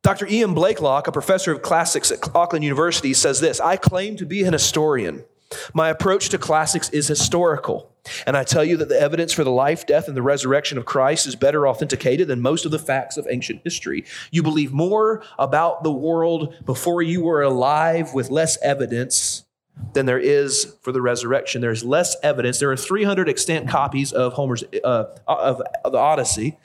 Dr. 0.04 0.28
Ian 0.28 0.54
Blaiklock, 0.54 1.08
a 1.08 1.12
professor 1.12 1.52
of 1.52 1.62
classics 1.62 2.12
at 2.12 2.34
Auckland 2.34 2.64
University, 2.64 3.14
says 3.14 3.42
this 3.42 3.60
I 3.60 3.76
claim 3.76 4.16
to 4.18 4.26
be 4.26 4.44
an 4.44 4.54
historian. 4.54 5.26
My 5.74 5.90
approach 5.90 6.30
to 6.30 6.38
classics 6.38 6.90
is 6.90 7.08
historical. 7.08 7.92
And 8.26 8.38
I 8.38 8.44
tell 8.44 8.64
you 8.64 8.78
that 8.78 8.90
the 8.90 9.00
evidence 9.00 9.34
for 9.34 9.44
the 9.44 9.52
life, 9.52 9.86
death, 9.86 10.08
and 10.08 10.18
the 10.18 10.22
resurrection 10.22 10.78
of 10.78 10.86
Christ 10.86 11.28
is 11.28 11.36
better 11.36 11.68
authenticated 11.68 12.28
than 12.28 12.42
most 12.42 12.66
of 12.66 12.72
the 12.72 12.80
facts 12.80 13.18
of 13.18 13.28
ancient 13.30 13.62
history. 13.64 14.06
You 14.32 14.44
believe 14.44 14.74
more 14.74 15.24
about 15.38 15.84
the 15.84 15.92
world 15.92 16.56
before 16.66 17.02
you 17.02 17.24
were 17.24 17.42
alive 17.42 18.14
with 18.14 18.30
less 18.30 18.58
evidence 18.62 19.46
than 19.94 20.06
there 20.06 20.20
is 20.20 20.76
for 20.82 20.92
the 20.92 21.02
resurrection. 21.02 21.62
There's 21.62 21.84
less 21.84 22.16
evidence. 22.24 22.60
There 22.60 22.72
are 22.72 22.78
300 22.78 23.30
extant 23.30 23.70
copies 23.70 24.12
of 24.12 24.34
Homer's 24.34 24.64
uh, 24.84 25.06
of, 25.28 25.62
of 25.84 25.92
the 25.92 25.98
Odyssey. 25.98 26.58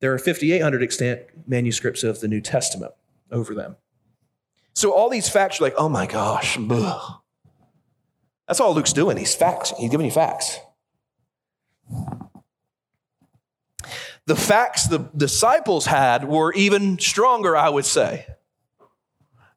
There 0.00 0.12
are 0.12 0.18
5,800 0.18 0.82
extant 0.82 1.22
manuscripts 1.46 2.02
of 2.02 2.20
the 2.20 2.28
New 2.28 2.40
Testament 2.40 2.92
over 3.30 3.54
them. 3.54 3.76
So 4.74 4.92
all 4.92 5.08
these 5.08 5.28
facts 5.28 5.60
are 5.60 5.64
like, 5.64 5.74
oh 5.78 5.88
my 5.88 6.06
gosh, 6.06 6.58
ugh. 6.58 7.20
That's 8.46 8.60
all 8.60 8.74
Luke's 8.74 8.92
doing. 8.92 9.16
He's 9.16 9.34
facts. 9.34 9.72
He's 9.78 9.90
giving 9.90 10.06
you 10.06 10.12
facts. 10.12 10.58
The 14.26 14.36
facts 14.36 14.86
the 14.86 15.10
disciples 15.16 15.86
had 15.86 16.24
were 16.26 16.52
even 16.54 16.98
stronger, 16.98 17.56
I 17.56 17.68
would 17.68 17.84
say. 17.84 18.26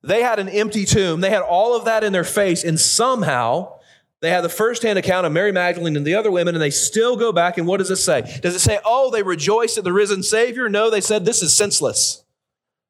They 0.04 0.22
had 0.22 0.40
an 0.40 0.50
empty 0.50 0.86
tomb. 0.86 1.22
They 1.22 1.30
had 1.30 1.42
all 1.42 1.76
of 1.76 1.86
that 1.86 2.04
in 2.04 2.14
their 2.14 2.24
face, 2.24 2.64
and 2.64 2.80
somehow 2.80 3.80
they 4.20 4.30
had 4.30 4.44
the 4.44 4.50
firsthand 4.50 4.98
account 5.00 5.26
of 5.26 5.32
Mary 5.32 5.52
Magdalene 5.52 5.96
and 5.96 6.06
the 6.06 6.16
other 6.16 6.32
women, 6.32 6.56
and 6.56 6.62
they 6.62 6.70
still 6.70 7.16
go 7.16 7.32
back. 7.32 7.58
And 7.58 7.68
what 7.68 7.78
does 7.78 7.92
it 7.92 7.98
say? 7.98 8.22
Does 8.42 8.56
it 8.56 8.60
say, 8.60 8.80
oh, 8.84 9.12
they 9.12 9.24
rejoiced 9.24 9.78
at 9.78 9.84
the 9.84 9.94
risen 9.94 10.24
Savior? 10.24 10.70
No, 10.70 10.90
they 10.90 11.02
said, 11.02 11.26
this 11.26 11.42
is 11.42 11.54
senseless. 11.54 12.24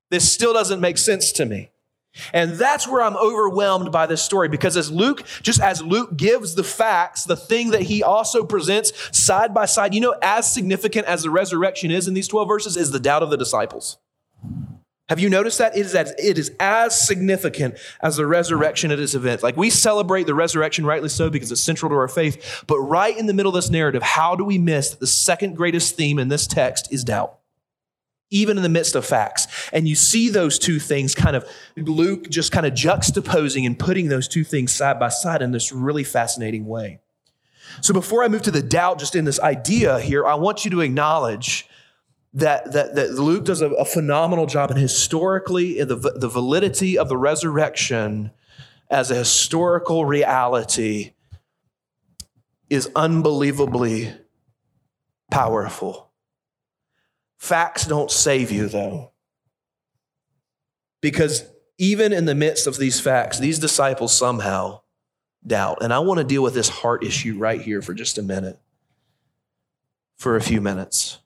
This 0.10 0.32
still 0.32 0.54
doesn't 0.54 0.80
make 0.80 0.98
sense 0.98 1.32
to 1.34 1.46
me. 1.46 1.70
And 2.34 2.54
that's 2.54 2.88
where 2.88 3.02
I'm 3.02 3.16
overwhelmed 3.18 3.92
by 3.92 4.06
this 4.06 4.22
story 4.22 4.50
because 4.50 4.78
as 4.78 4.92
Luke, 4.92 5.26
just 5.42 5.62
as 5.62 5.82
Luke 5.82 6.16
gives 6.18 6.56
the 6.56 6.64
facts, 6.64 7.24
the 7.24 7.36
thing 7.36 7.72
that 7.72 7.84
he 7.84 8.04
also 8.04 8.44
presents 8.44 8.94
side 9.18 9.54
by 9.54 9.66
side, 9.66 9.94
you 9.94 10.02
know, 10.02 10.16
as 10.22 10.52
significant 10.52 11.08
as 11.08 11.24
the 11.24 11.30
resurrection 11.30 11.92
is 11.92 12.08
in 12.08 12.14
these 12.14 12.28
12 12.28 12.48
verses 12.48 12.78
is 12.78 12.92
the 12.92 13.00
doubt 13.00 13.24
of 13.24 13.30
the 13.30 13.38
disciples. 13.38 13.98
Have 15.10 15.20
you 15.22 15.30
noticed 15.30 15.60
that? 15.60 15.78
It 15.78 15.86
is 15.86 15.96
as, 15.96 16.14
it 16.20 16.38
is 16.38 16.52
as 16.60 17.00
significant 17.00 17.78
as 18.02 18.18
the 18.18 18.28
resurrection 18.28 18.92
at 18.92 19.00
its 19.00 19.16
event. 19.16 19.42
Like 19.42 19.56
we 19.56 19.70
celebrate 19.70 20.28
the 20.28 20.34
resurrection, 20.34 20.86
rightly 20.86 21.08
so, 21.08 21.30
because 21.30 21.50
it's 21.50 21.62
central 21.62 21.90
to 21.90 21.96
our 21.96 22.10
faith. 22.10 22.66
But 22.68 22.80
right 22.80 23.18
in 23.18 23.26
the 23.26 23.34
middle 23.34 23.50
of 23.50 23.56
this 23.56 23.70
narrative, 23.70 24.04
how 24.04 24.36
do 24.36 24.44
we 24.44 24.58
miss 24.58 24.90
that 24.90 25.00
the 25.00 25.08
second 25.08 25.56
greatest 25.56 25.96
theme 25.96 26.20
in 26.20 26.28
this 26.28 26.46
text 26.46 26.92
is 26.92 27.06
doubt? 27.06 27.38
Even 28.30 28.58
in 28.58 28.64
the 28.64 28.70
midst 28.70 28.96
of 28.96 29.06
facts. 29.06 29.48
And 29.72 29.88
you 29.88 29.96
see 29.96 30.30
those 30.30 30.60
two 30.60 30.80
things 30.80 31.16
kind 31.16 31.36
of, 31.36 31.48
Luke 31.76 32.30
just 32.30 32.52
kind 32.52 32.66
of 32.66 32.74
juxtaposing 32.74 33.66
and 33.66 33.78
putting 33.80 34.10
those 34.10 34.28
two 34.28 34.44
things 34.44 34.74
side 34.74 35.00
by 35.00 35.10
side 35.10 35.42
in 35.42 35.52
this 35.52 35.72
really 35.72 36.04
fascinating 36.04 36.66
way. 36.66 37.00
So 37.82 37.94
before 37.94 38.24
I 38.24 38.28
move 38.28 38.42
to 38.44 38.52
the 38.52 38.62
doubt, 38.62 39.00
just 39.00 39.16
in 39.16 39.26
this 39.26 39.40
idea 39.40 40.00
here, 40.00 40.26
I 40.26 40.36
want 40.36 40.66
you 40.66 40.72
to 40.72 40.82
acknowledge 40.82 41.68
that, 42.34 42.72
that, 42.74 42.96
that 42.96 43.14
Luke 43.14 43.46
does 43.46 43.62
a, 43.62 43.70
a 43.72 43.86
phenomenal 43.86 44.46
job 44.46 44.72
and 44.72 44.80
historically, 44.80 45.84
the, 45.84 45.96
the 45.96 46.30
validity 46.30 46.98
of 46.98 47.10
the 47.10 47.18
resurrection 47.18 48.32
as 48.90 49.12
a 49.12 49.16
historical 49.16 50.06
reality 50.06 51.14
is 52.70 52.90
unbelievably 52.96 54.14
powerful. 55.32 56.07
Facts 57.38 57.86
don't 57.86 58.12
save 58.12 58.52
you, 58.52 58.68
though. 58.68 59.12
Because 61.02 61.46
even 61.78 62.12
in 62.12 62.26
the 62.26 62.36
midst 62.36 62.68
of 62.68 62.78
these 62.78 63.00
facts, 63.00 63.40
these 63.40 63.60
disciples 63.60 64.18
somehow 64.18 64.82
doubt. 65.46 65.78
And 65.82 65.94
I 65.94 66.00
want 66.00 66.18
to 66.18 66.24
deal 66.24 66.42
with 66.42 66.54
this 66.54 66.70
heart 66.70 67.04
issue 67.04 67.38
right 67.38 67.62
here 67.62 67.82
for 67.82 67.94
just 67.94 68.18
a 68.18 68.24
minute, 68.24 68.60
for 70.16 70.36
a 70.36 70.42
few 70.42 70.60
minutes. 70.60 71.20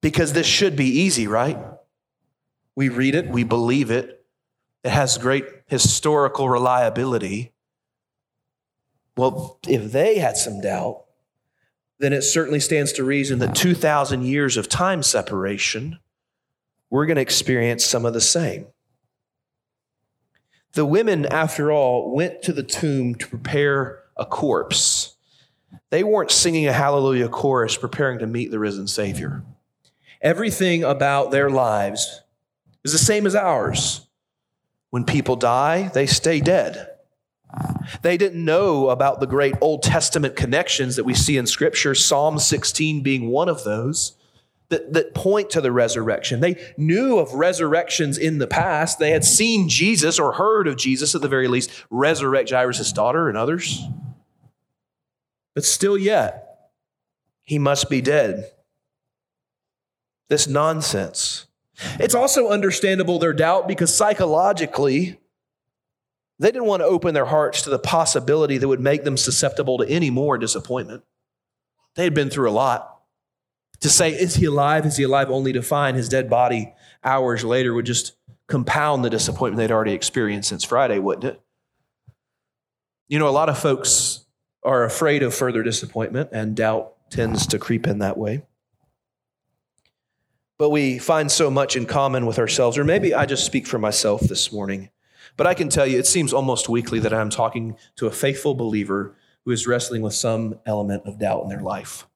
Because 0.00 0.32
this 0.32 0.46
should 0.46 0.76
be 0.76 0.86
easy, 0.86 1.26
right? 1.26 1.58
We 2.76 2.88
read 2.88 3.16
it, 3.16 3.28
we 3.28 3.42
believe 3.42 3.90
it, 3.90 4.24
it 4.84 4.90
has 4.90 5.18
great 5.18 5.44
historical 5.66 6.48
reliability. 6.48 7.52
Well, 9.16 9.58
if 9.66 9.90
they 9.90 10.18
had 10.18 10.36
some 10.36 10.60
doubt, 10.60 11.04
then 11.98 12.12
it 12.12 12.22
certainly 12.22 12.60
stands 12.60 12.92
to 12.92 13.04
reason 13.04 13.38
that 13.40 13.54
2,000 13.54 14.22
years 14.22 14.56
of 14.56 14.68
time 14.68 15.02
separation, 15.02 15.98
we're 16.90 17.06
going 17.06 17.16
to 17.16 17.22
experience 17.22 17.84
some 17.84 18.06
of 18.06 18.14
the 18.14 18.20
same. 18.20 18.66
The 20.72 20.84
women, 20.84 21.26
after 21.26 21.72
all, 21.72 22.14
went 22.14 22.42
to 22.42 22.52
the 22.52 22.62
tomb 22.62 23.14
to 23.16 23.26
prepare 23.26 24.02
a 24.16 24.24
corpse. 24.24 25.16
They 25.90 26.04
weren't 26.04 26.30
singing 26.30 26.66
a 26.66 26.72
hallelujah 26.72 27.28
chorus 27.28 27.76
preparing 27.76 28.18
to 28.20 28.26
meet 28.26 28.50
the 28.50 28.58
risen 28.58 28.86
Savior. 28.86 29.42
Everything 30.20 30.84
about 30.84 31.30
their 31.30 31.50
lives 31.50 32.22
is 32.84 32.92
the 32.92 32.98
same 32.98 33.26
as 33.26 33.34
ours. 33.34 34.06
When 34.90 35.04
people 35.04 35.36
die, 35.36 35.88
they 35.88 36.06
stay 36.06 36.40
dead. 36.40 36.97
They 38.02 38.16
didn't 38.16 38.44
know 38.44 38.90
about 38.90 39.20
the 39.20 39.26
great 39.26 39.54
Old 39.60 39.82
Testament 39.82 40.36
connections 40.36 40.96
that 40.96 41.04
we 41.04 41.14
see 41.14 41.36
in 41.36 41.46
Scripture, 41.46 41.94
Psalm 41.94 42.38
16 42.38 43.02
being 43.02 43.28
one 43.30 43.48
of 43.48 43.64
those 43.64 44.14
that, 44.68 44.92
that 44.92 45.14
point 45.14 45.50
to 45.50 45.60
the 45.60 45.72
resurrection. 45.72 46.40
They 46.40 46.60
knew 46.76 47.18
of 47.18 47.32
resurrections 47.32 48.18
in 48.18 48.38
the 48.38 48.46
past. 48.46 48.98
They 48.98 49.10
had 49.10 49.24
seen 49.24 49.68
Jesus 49.68 50.18
or 50.18 50.32
heard 50.32 50.68
of 50.68 50.76
Jesus 50.76 51.14
at 51.14 51.22
the 51.22 51.28
very 51.28 51.48
least 51.48 51.70
resurrect 51.90 52.50
Jairus' 52.50 52.92
daughter 52.92 53.28
and 53.28 53.38
others. 53.38 53.82
But 55.54 55.64
still, 55.64 55.96
yet, 55.96 56.70
he 57.44 57.58
must 57.58 57.88
be 57.88 58.00
dead. 58.00 58.50
This 60.28 60.46
nonsense. 60.46 61.46
It's 61.98 62.14
also 62.14 62.50
understandable 62.50 63.18
their 63.18 63.32
doubt 63.32 63.66
because 63.66 63.94
psychologically, 63.94 65.18
they 66.38 66.52
didn't 66.52 66.66
want 66.66 66.80
to 66.82 66.86
open 66.86 67.14
their 67.14 67.24
hearts 67.26 67.62
to 67.62 67.70
the 67.70 67.78
possibility 67.78 68.58
that 68.58 68.68
would 68.68 68.80
make 68.80 69.04
them 69.04 69.16
susceptible 69.16 69.78
to 69.78 69.88
any 69.88 70.10
more 70.10 70.38
disappointment. 70.38 71.02
They 71.96 72.04
had 72.04 72.14
been 72.14 72.30
through 72.30 72.48
a 72.48 72.52
lot. 72.52 72.94
To 73.80 73.88
say, 73.88 74.10
is 74.12 74.36
he 74.36 74.44
alive? 74.46 74.86
Is 74.86 74.96
he 74.96 75.04
alive? 75.04 75.30
Only 75.30 75.52
to 75.52 75.62
find 75.62 75.96
his 75.96 76.08
dead 76.08 76.28
body 76.28 76.74
hours 77.02 77.44
later 77.44 77.74
would 77.74 77.86
just 77.86 78.14
compound 78.46 79.04
the 79.04 79.10
disappointment 79.10 79.58
they'd 79.58 79.72
already 79.72 79.92
experienced 79.92 80.48
since 80.48 80.64
Friday, 80.64 80.98
wouldn't 80.98 81.24
it? 81.24 81.40
You 83.08 83.18
know, 83.18 83.28
a 83.28 83.30
lot 83.30 83.48
of 83.48 83.58
folks 83.58 84.24
are 84.62 84.84
afraid 84.84 85.22
of 85.22 85.34
further 85.34 85.62
disappointment, 85.62 86.30
and 86.32 86.56
doubt 86.56 86.94
tends 87.10 87.46
to 87.46 87.58
creep 87.58 87.86
in 87.86 87.98
that 88.00 88.18
way. 88.18 88.42
but 90.58 90.70
we 90.70 90.98
find 90.98 91.30
so 91.30 91.50
much 91.50 91.76
in 91.76 91.86
common 91.86 92.26
with 92.26 92.38
ourselves. 92.38 92.76
Or 92.76 92.84
maybe 92.84 93.14
I 93.14 93.26
just 93.26 93.46
speak 93.46 93.66
for 93.66 93.78
myself 93.78 94.20
this 94.22 94.52
morning. 94.52 94.90
But 95.38 95.46
I 95.46 95.54
can 95.54 95.68
tell 95.68 95.86
you, 95.86 95.98
it 96.00 96.06
seems 96.06 96.32
almost 96.32 96.68
weekly 96.68 96.98
that 96.98 97.14
I'm 97.14 97.30
talking 97.30 97.76
to 97.94 98.08
a 98.08 98.10
faithful 98.10 98.54
believer 98.54 99.14
who 99.44 99.52
is 99.52 99.68
wrestling 99.68 100.02
with 100.02 100.12
some 100.12 100.58
element 100.66 101.04
of 101.06 101.20
doubt 101.20 101.44
in 101.44 101.48
their 101.48 101.62
life. 101.62 102.08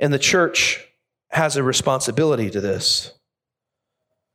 And 0.00 0.12
the 0.12 0.18
church 0.18 0.84
has 1.30 1.56
a 1.56 1.62
responsibility 1.62 2.50
to 2.50 2.60
this. 2.60 3.12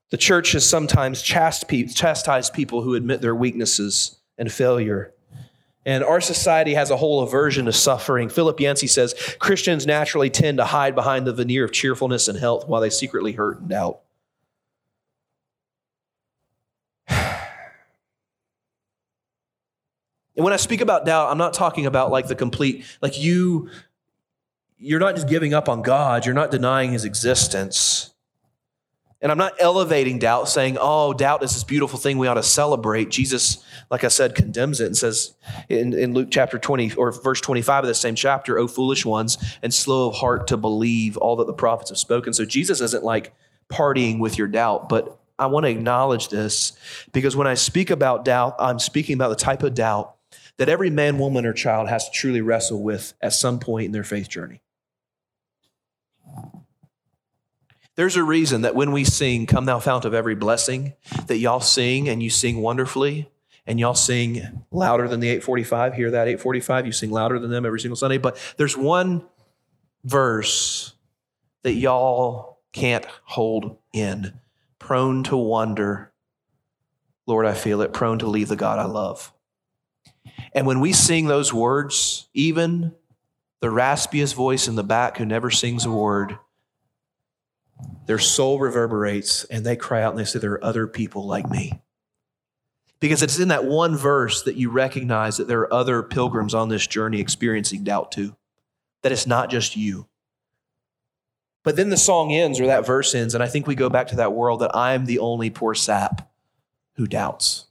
The 0.10 0.18
church 0.18 0.54
has 0.54 0.68
sometimes 0.68 1.22
chastised 1.22 2.54
people 2.54 2.82
who 2.82 2.96
admit 2.96 3.20
their 3.20 3.36
weaknesses 3.36 4.22
and 4.38 4.50
failure. 4.50 5.14
And 5.86 6.02
our 6.02 6.22
society 6.22 6.76
has 6.76 6.92
a 6.92 6.98
whole 6.98 7.24
aversion 7.24 7.66
to 7.66 7.74
suffering. 7.74 8.30
Philip 8.30 8.58
Yancey 8.58 8.88
says 8.88 9.36
Christians 9.40 9.86
naturally 9.86 10.30
tend 10.30 10.60
to 10.60 10.66
hide 10.66 10.96
behind 10.96 11.28
the 11.28 11.34
veneer 11.34 11.66
of 11.66 11.74
cheerfulness 11.74 12.30
and 12.30 12.40
health 12.40 12.70
while 12.70 12.80
they 12.80 12.90
secretly 12.90 13.34
hurt 13.34 13.60
and 13.60 13.68
doubt. 13.68 14.00
And 20.36 20.44
when 20.44 20.54
I 20.54 20.58
speak 20.58 20.82
about 20.82 21.06
doubt, 21.06 21.30
I'm 21.30 21.38
not 21.38 21.54
talking 21.54 21.86
about 21.86 22.12
like 22.12 22.28
the 22.28 22.36
complete, 22.36 22.86
like 23.02 23.20
you, 23.20 23.70
you're 24.78 25.00
not 25.00 25.16
just 25.16 25.28
giving 25.28 25.54
up 25.54 25.70
on 25.70 25.82
God, 25.82 26.26
you're 26.26 26.36
not 26.36 26.52
denying 26.52 26.92
his 26.92 27.06
existence. 27.06 28.10
And 29.22 29.32
I'm 29.32 29.38
not 29.38 29.54
elevating 29.58 30.20
doubt, 30.20 30.50
saying, 30.50 30.78
oh, 30.82 31.14
doubt 31.14 31.44
is 31.44 31.54
this 31.54 31.64
beautiful 31.64 31.98
thing 31.98 32.18
we 32.18 32.28
ought 32.28 32.34
to 32.34 32.44
celebrate. 32.44 33.10
Jesus, 33.10 33.64
like 33.90 34.04
I 34.04 34.10
said, 34.10 34.36
condemns 34.36 34.82
it 34.82 34.88
and 34.88 34.98
says 34.98 35.34
in, 35.70 35.94
in 35.94 36.14
Luke 36.14 36.28
chapter 36.30 36.60
20 36.60 36.96
or 36.96 37.14
verse 37.14 37.40
25 37.40 37.86
of 37.86 37.88
the 37.88 37.94
same 37.94 38.16
chapter, 38.16 38.60
oh, 38.60 38.68
foolish 38.68 39.06
ones, 39.06 39.38
and 39.62 39.74
slow 39.74 40.10
of 40.10 40.16
heart 40.16 40.48
to 40.48 40.58
believe 40.58 41.16
all 41.16 41.38
that 41.38 41.48
the 41.48 41.54
prophets 41.54 41.90
have 41.90 41.98
spoken. 41.98 42.34
So 42.34 42.44
Jesus 42.44 42.82
isn't 42.82 43.06
like 43.06 43.34
partying 43.70 44.20
with 44.20 44.38
your 44.38 44.48
doubt, 44.48 44.90
but 44.90 45.18
I 45.40 45.46
want 45.46 45.66
to 45.66 45.70
acknowledge 45.70 46.28
this 46.28 46.74
because 47.14 47.34
when 47.34 47.48
I 47.48 47.54
speak 47.54 47.92
about 47.92 48.26
doubt, 48.26 48.56
I'm 48.60 48.78
speaking 48.78 49.16
about 49.16 49.30
the 49.30 49.36
type 49.38 49.64
of 49.64 49.74
doubt 49.74 50.13
that 50.58 50.70
every 50.70 50.90
man, 50.90 51.18
woman, 51.18 51.46
or 51.46 51.54
child 51.54 51.90
has 51.90 52.06
to 52.06 52.12
truly 52.12 52.42
wrestle 52.42 52.82
with 52.82 53.14
at 53.22 53.34
some 53.34 53.60
point 53.60 53.88
in 53.88 53.92
their 53.92 54.04
faith 54.04 54.30
journey. 54.30 54.62
There's 57.96 58.16
a 58.16 58.24
reason 58.24 58.62
that 58.62 58.76
when 58.76 58.92
we 58.92 59.04
sing, 59.04 59.46
Come 59.46 59.66
Thou 59.66 59.80
Fount 59.80 60.06
of 60.06 60.14
Every 60.14 60.36
Blessing, 60.36 60.94
that 61.28 61.38
y'all 61.38 61.60
sing 61.60 62.10
and 62.10 62.24
you 62.24 62.30
sing 62.30 62.58
wonderfully 62.58 63.30
and 63.68 63.80
y'all 63.80 63.94
sing 63.94 64.64
louder 64.72 65.08
than 65.08 65.20
the 65.20 65.30
845. 65.30 65.94
Hear 65.94 66.12
that 66.12 66.28
845? 66.28 66.86
You 66.88 66.92
sing 66.92 67.12
louder 67.12 67.38
than 67.38 67.52
them 67.52 67.66
every 67.66 67.80
single 67.80 67.96
Sunday. 67.96 68.18
But 68.18 68.38
there's 68.58 68.76
one 68.76 69.26
verse 70.04 70.96
that 71.62 71.74
y'all 71.74 72.60
can't 72.74 73.06
hold 73.24 73.78
in. 73.94 74.34
Prone 74.80 75.24
to 75.26 75.38
wonder, 75.38 76.12
Lord, 77.28 77.46
I 77.46 77.54
feel 77.54 77.82
it, 77.82 77.94
prone 77.94 78.20
to 78.20 78.28
leave 78.28 78.50
the 78.50 78.56
God 78.56 78.80
I 78.80 78.86
love. 78.86 79.32
And 80.56 80.68
when 80.68 80.80
we 80.80 80.94
sing 80.94 81.26
those 81.26 81.54
words, 81.54 82.28
even 82.34 82.94
the 83.60 83.68
raspiest 83.68 84.36
voice 84.36 84.68
in 84.68 84.76
the 84.76 84.84
back 84.84 85.18
who 85.18 85.26
never 85.26 85.50
sings 85.50 85.86
a 85.86 85.92
word, 85.92 86.38
their 88.06 88.20
soul 88.20 88.60
reverberates 88.60 89.46
and 89.46 89.66
they 89.66 89.76
cry 89.76 90.04
out 90.04 90.12
and 90.12 90.20
they 90.20 90.26
say, 90.26 90.40
There 90.40 90.54
are 90.54 90.64
other 90.64 90.88
people 90.88 91.26
like 91.26 91.50
me. 91.50 91.82
Because 93.00 93.22
it's 93.22 93.40
in 93.40 93.50
that 93.50 93.66
one 93.66 93.98
verse 93.98 94.44
that 94.44 94.56
you 94.56 94.70
recognize 94.70 95.38
that 95.38 95.48
there 95.48 95.62
are 95.62 95.74
other 95.74 96.04
pilgrims 96.04 96.54
on 96.54 96.70
this 96.70 96.88
journey 96.88 97.20
experiencing 97.20 97.84
doubt 97.84 98.12
too, 98.12 98.36
that 99.02 99.12
it's 99.12 99.28
not 99.28 99.50
just 99.50 99.76
you. 99.76 100.08
But 101.64 101.76
then 101.76 101.90
the 101.90 101.98
song 101.98 102.32
ends 102.32 102.60
or 102.60 102.68
that 102.68 102.86
verse 102.86 103.16
ends, 103.16 103.34
and 103.34 103.44
I 103.44 103.48
think 103.48 103.68
we 103.68 103.76
go 103.76 103.90
back 103.90 104.08
to 104.08 104.18
that 104.18 104.34
world 104.34 104.62
that 104.62 104.76
I'm 104.76 105.06
the 105.06 105.20
only 105.20 105.50
poor 105.50 105.74
sap 105.74 106.30
who 106.96 107.08
doubts. 107.08 107.66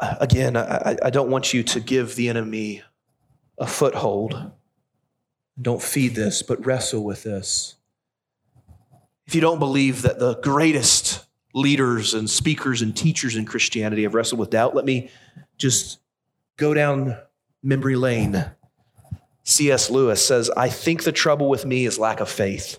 Again, 0.00 0.56
I, 0.56 0.96
I 1.02 1.10
don't 1.10 1.30
want 1.30 1.52
you 1.54 1.62
to 1.62 1.80
give 1.80 2.16
the 2.16 2.28
enemy 2.28 2.82
a 3.58 3.66
foothold. 3.66 4.52
Don't 5.60 5.82
feed 5.82 6.14
this, 6.14 6.42
but 6.42 6.64
wrestle 6.66 7.02
with 7.02 7.22
this. 7.22 7.76
If 9.26 9.34
you 9.34 9.40
don't 9.40 9.58
believe 9.58 10.02
that 10.02 10.18
the 10.18 10.36
greatest 10.36 11.26
leaders 11.54 12.14
and 12.14 12.28
speakers 12.28 12.82
and 12.82 12.96
teachers 12.96 13.34
in 13.34 13.46
Christianity 13.46 14.02
have 14.02 14.14
wrestled 14.14 14.38
with 14.38 14.50
doubt, 14.50 14.74
let 14.74 14.84
me 14.84 15.10
just 15.56 15.98
go 16.56 16.74
down 16.74 17.16
memory 17.62 17.96
lane. 17.96 18.44
C.S. 19.44 19.90
Lewis 19.90 20.24
says, 20.24 20.50
I 20.50 20.68
think 20.68 21.04
the 21.04 21.12
trouble 21.12 21.48
with 21.48 21.64
me 21.64 21.86
is 21.86 21.98
lack 21.98 22.20
of 22.20 22.28
faith. 22.28 22.78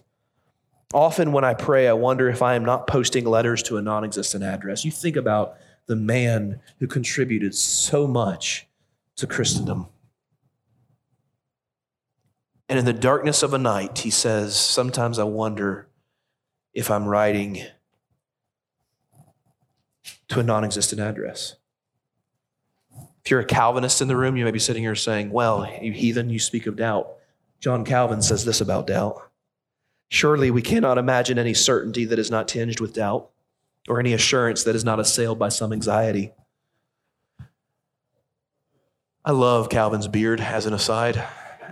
Often 0.93 1.31
when 1.31 1.43
I 1.43 1.53
pray, 1.53 1.87
I 1.87 1.93
wonder 1.93 2.29
if 2.29 2.41
I 2.41 2.55
am 2.55 2.63
not 2.63 2.87
posting 2.87 3.25
letters 3.25 3.63
to 3.63 3.77
a 3.77 3.81
non 3.81 4.03
existent 4.03 4.43
address. 4.43 4.85
You 4.85 4.91
think 4.91 5.15
about 5.15 5.57
the 5.87 5.95
man 5.95 6.59
who 6.79 6.87
contributed 6.87 7.55
so 7.55 8.05
much 8.07 8.67
to 9.15 9.25
Christendom. 9.25 9.87
And 12.69 12.77
in 12.77 12.85
the 12.85 12.93
darkness 12.93 13.43
of 13.43 13.53
a 13.53 13.57
night, 13.57 13.99
he 13.99 14.09
says, 14.09 14.55
Sometimes 14.55 15.17
I 15.17 15.23
wonder 15.23 15.87
if 16.73 16.91
I'm 16.91 17.05
writing 17.05 17.63
to 20.27 20.41
a 20.41 20.43
non 20.43 20.65
existent 20.65 21.01
address. 21.01 21.55
If 23.23 23.31
you're 23.31 23.39
a 23.39 23.45
Calvinist 23.45 24.01
in 24.01 24.07
the 24.07 24.17
room, 24.17 24.37
you 24.37 24.45
may 24.45 24.51
be 24.51 24.59
sitting 24.59 24.83
here 24.83 24.95
saying, 24.95 25.31
Well, 25.31 25.69
you 25.81 25.93
heathen, 25.93 26.29
you 26.29 26.39
speak 26.39 26.67
of 26.67 26.75
doubt. 26.75 27.09
John 27.59 27.85
Calvin 27.85 28.21
says 28.21 28.45
this 28.45 28.61
about 28.61 28.87
doubt. 28.87 29.21
Surely 30.09 30.51
we 30.51 30.61
cannot 30.61 30.97
imagine 30.97 31.39
any 31.39 31.53
certainty 31.53 32.05
that 32.05 32.19
is 32.19 32.29
not 32.29 32.47
tinged 32.47 32.79
with 32.79 32.93
doubt 32.93 33.29
or 33.87 33.99
any 33.99 34.13
assurance 34.13 34.63
that 34.63 34.75
is 34.75 34.83
not 34.83 34.99
assailed 34.99 35.39
by 35.39 35.49
some 35.49 35.71
anxiety. 35.71 36.31
I 39.23 39.31
love 39.31 39.69
Calvin's 39.69 40.07
beard 40.07 40.39
as 40.39 40.65
an 40.65 40.73
aside, 40.73 41.21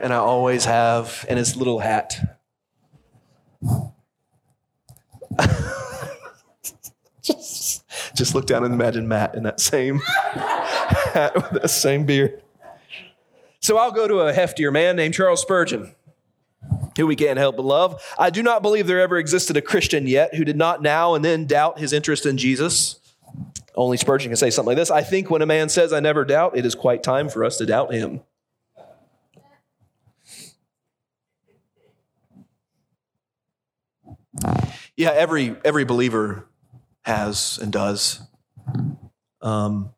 and 0.01 0.13
I 0.13 0.17
always 0.17 0.65
have, 0.65 1.25
and 1.29 1.37
his 1.39 1.55
little 1.55 1.79
hat. 1.79 2.39
just, 7.21 7.83
just 8.15 8.35
look 8.35 8.45
down 8.45 8.63
and 8.63 8.73
imagine 8.73 9.07
Matt 9.07 9.35
in 9.35 9.43
that 9.43 9.59
same 9.59 9.99
hat 10.03 11.33
with 11.35 11.61
that 11.61 11.69
same 11.69 12.05
beard. 12.05 12.41
So 13.61 13.77
I'll 13.77 13.91
go 13.91 14.07
to 14.07 14.19
a 14.19 14.33
heftier 14.33 14.71
man 14.71 14.95
named 14.95 15.13
Charles 15.13 15.41
Spurgeon 15.41 15.95
who 16.97 17.07
we 17.07 17.15
can't 17.15 17.37
help 17.37 17.57
but 17.57 17.65
love. 17.65 18.01
I 18.17 18.29
do 18.29 18.41
not 18.41 18.61
believe 18.61 18.87
there 18.87 19.01
ever 19.01 19.17
existed 19.17 19.57
a 19.57 19.61
Christian 19.61 20.07
yet 20.07 20.35
who 20.35 20.45
did 20.45 20.57
not 20.57 20.81
now 20.81 21.15
and 21.15 21.23
then 21.23 21.45
doubt 21.45 21.79
his 21.79 21.93
interest 21.93 22.25
in 22.25 22.37
Jesus. 22.37 22.99
Only 23.75 23.97
Spurgeon 23.97 24.29
can 24.29 24.37
say 24.37 24.49
something 24.49 24.69
like 24.69 24.77
this. 24.77 24.91
I 24.91 25.01
think 25.01 25.29
when 25.29 25.41
a 25.41 25.45
man 25.45 25.67
says, 25.67 25.91
I 25.91 25.99
never 25.99 26.23
doubt, 26.23 26.57
it 26.57 26.65
is 26.65 26.75
quite 26.75 27.03
time 27.03 27.27
for 27.27 27.43
us 27.43 27.57
to 27.57 27.65
doubt 27.65 27.93
him. 27.93 28.21
Yeah, 34.97 35.11
every 35.11 35.55
every 35.63 35.83
believer 35.83 36.47
has 37.03 37.59
and 37.61 37.71
does. 37.71 38.21
Um, 39.41 39.93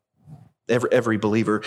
every 0.68 0.90
every 0.92 1.16
believer. 1.18 1.62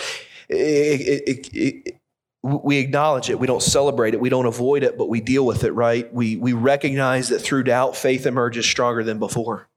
It, 0.48 1.24
it, 1.26 1.48
it, 1.54 2.00
we 2.42 2.78
acknowledge 2.78 3.30
it. 3.30 3.38
We 3.38 3.46
don't 3.46 3.62
celebrate 3.62 4.14
it. 4.14 4.20
We 4.20 4.28
don't 4.28 4.46
avoid 4.46 4.82
it, 4.82 4.98
but 4.98 5.08
we 5.08 5.20
deal 5.20 5.46
with 5.46 5.62
it, 5.62 5.72
right? 5.72 6.12
We, 6.12 6.36
we 6.36 6.52
recognize 6.52 7.28
that 7.28 7.38
through 7.38 7.64
doubt, 7.64 7.96
faith 7.96 8.26
emerges 8.26 8.66
stronger 8.66 9.04
than 9.04 9.18
before. 9.18 9.68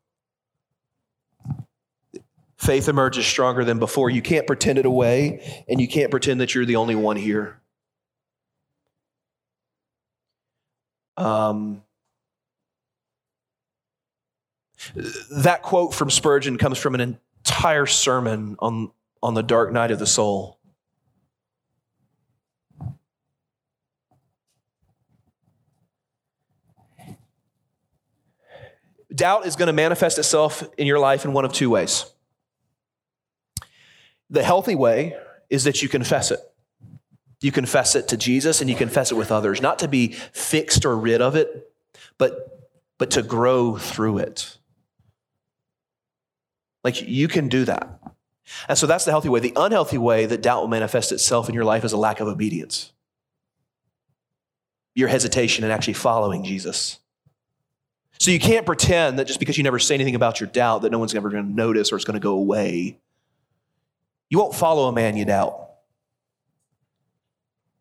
Faith 2.57 2.89
emerges 2.89 3.27
stronger 3.27 3.63
than 3.63 3.77
before. 3.77 4.09
You 4.09 4.23
can't 4.23 4.47
pretend 4.47 4.79
it 4.79 4.85
away, 4.85 5.63
and 5.69 5.79
you 5.79 5.87
can't 5.87 6.09
pretend 6.09 6.41
that 6.41 6.55
you're 6.55 6.65
the 6.65 6.77
only 6.77 6.95
one 6.95 7.17
here. 7.17 7.59
Um, 11.17 11.83
that 15.31 15.61
quote 15.61 15.93
from 15.93 16.09
Spurgeon 16.09 16.57
comes 16.57 16.79
from 16.79 16.95
an 16.95 17.19
entire 17.45 17.85
sermon 17.85 18.55
on, 18.59 18.91
on 19.21 19.35
the 19.35 19.43
dark 19.43 19.71
night 19.71 19.91
of 19.91 19.99
the 19.99 20.07
soul. 20.07 20.54
Doubt 29.15 29.45
is 29.45 29.55
going 29.55 29.67
to 29.67 29.73
manifest 29.73 30.17
itself 30.19 30.63
in 30.77 30.87
your 30.87 30.99
life 30.99 31.25
in 31.25 31.33
one 31.33 31.45
of 31.45 31.53
two 31.53 31.69
ways. 31.69 32.05
The 34.29 34.43
healthy 34.43 34.75
way 34.75 35.15
is 35.49 35.63
that 35.63 35.81
you 35.81 35.89
confess 35.89 36.31
it. 36.31 36.39
You 37.41 37.51
confess 37.51 37.95
it 37.95 38.07
to 38.09 38.17
Jesus 38.17 38.61
and 38.61 38.69
you 38.69 38.75
confess 38.75 39.11
it 39.11 39.15
with 39.15 39.31
others, 39.31 39.61
not 39.61 39.79
to 39.79 39.87
be 39.87 40.09
fixed 40.33 40.85
or 40.85 40.97
rid 40.97 41.21
of 41.21 41.35
it, 41.35 41.71
but, 42.17 42.67
but 42.97 43.11
to 43.11 43.21
grow 43.21 43.77
through 43.77 44.19
it. 44.19 44.57
Like 46.83 47.01
you 47.01 47.27
can 47.27 47.49
do 47.49 47.65
that. 47.65 47.99
And 48.67 48.77
so 48.77 48.87
that's 48.87 49.05
the 49.05 49.11
healthy 49.11 49.29
way. 49.29 49.39
The 49.39 49.53
unhealthy 49.55 49.97
way 49.97 50.25
that 50.25 50.41
doubt 50.41 50.61
will 50.61 50.67
manifest 50.67 51.11
itself 51.11 51.49
in 51.49 51.55
your 51.55 51.65
life 51.65 51.83
is 51.83 51.93
a 51.93 51.97
lack 51.97 52.19
of 52.19 52.27
obedience. 52.27 52.91
Your 54.93 55.07
hesitation 55.07 55.63
in 55.63 55.71
actually 55.71 55.93
following 55.93 56.43
Jesus. 56.43 56.99
So 58.19 58.31
you 58.31 58.39
can't 58.39 58.65
pretend 58.65 59.19
that 59.19 59.25
just 59.25 59.39
because 59.39 59.57
you 59.57 59.63
never 59.63 59.79
say 59.79 59.95
anything 59.95 60.15
about 60.15 60.39
your 60.39 60.49
doubt 60.49 60.81
that 60.83 60.91
no 60.91 60.99
one's 60.99 61.13
ever 61.13 61.29
going 61.29 61.45
to 61.45 61.51
notice 61.51 61.91
or 61.91 61.95
it's 61.95 62.05
going 62.05 62.15
to 62.15 62.23
go 62.23 62.33
away. 62.33 62.99
You 64.29 64.39
won't 64.39 64.55
follow 64.55 64.87
a 64.87 64.91
man 64.91 65.17
you 65.17 65.25
doubt. 65.25 65.61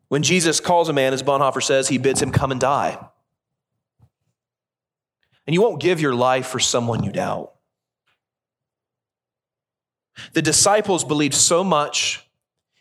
When 0.07 0.23
Jesus 0.23 0.59
calls 0.59 0.89
a 0.89 0.93
man, 0.93 1.13
as 1.13 1.23
Bonhoeffer 1.23 1.63
says, 1.63 1.87
he 1.87 1.97
bids 1.97 2.21
him 2.21 2.31
come 2.31 2.51
and 2.51 2.61
die. 2.61 2.97
And 5.47 5.53
you 5.53 5.61
won't 5.61 5.81
give 5.81 5.99
your 5.99 6.15
life 6.15 6.47
for 6.47 6.59
someone 6.59 7.03
you 7.03 7.11
doubt. 7.11 7.53
The 10.33 10.41
disciples 10.41 11.03
believed 11.03 11.33
so 11.33 11.63
much 11.63 12.27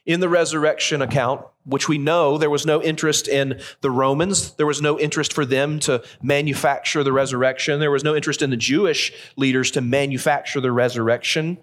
in 0.07 0.21
the 0.21 0.29
resurrection 0.29 1.03
account, 1.03 1.45
which 1.65 1.89
we 1.89 1.99
know 1.99 2.37
there 2.37 2.51
was 2.51 2.67
no 2.67 2.83
interest 2.83 3.27
in 3.27 3.61
the 3.81 3.91
Romans. 3.91 4.53
There 4.53 4.67
was 4.67 4.83
no 4.83 4.99
interest 4.99 5.33
for 5.33 5.45
them 5.45 5.79
to 5.81 6.03
manufacture 6.23 7.03
the 7.03 7.13
resurrection. 7.13 7.81
There 7.81 7.91
was 7.91 8.05
no 8.05 8.15
interest 8.15 8.43
in 8.43 8.51
the 8.51 8.57
Jewish 8.57 9.13
leaders 9.37 9.71
to 9.73 9.81
manufacture 9.81 10.61
the 10.61 10.73
resurrection. 10.73 11.59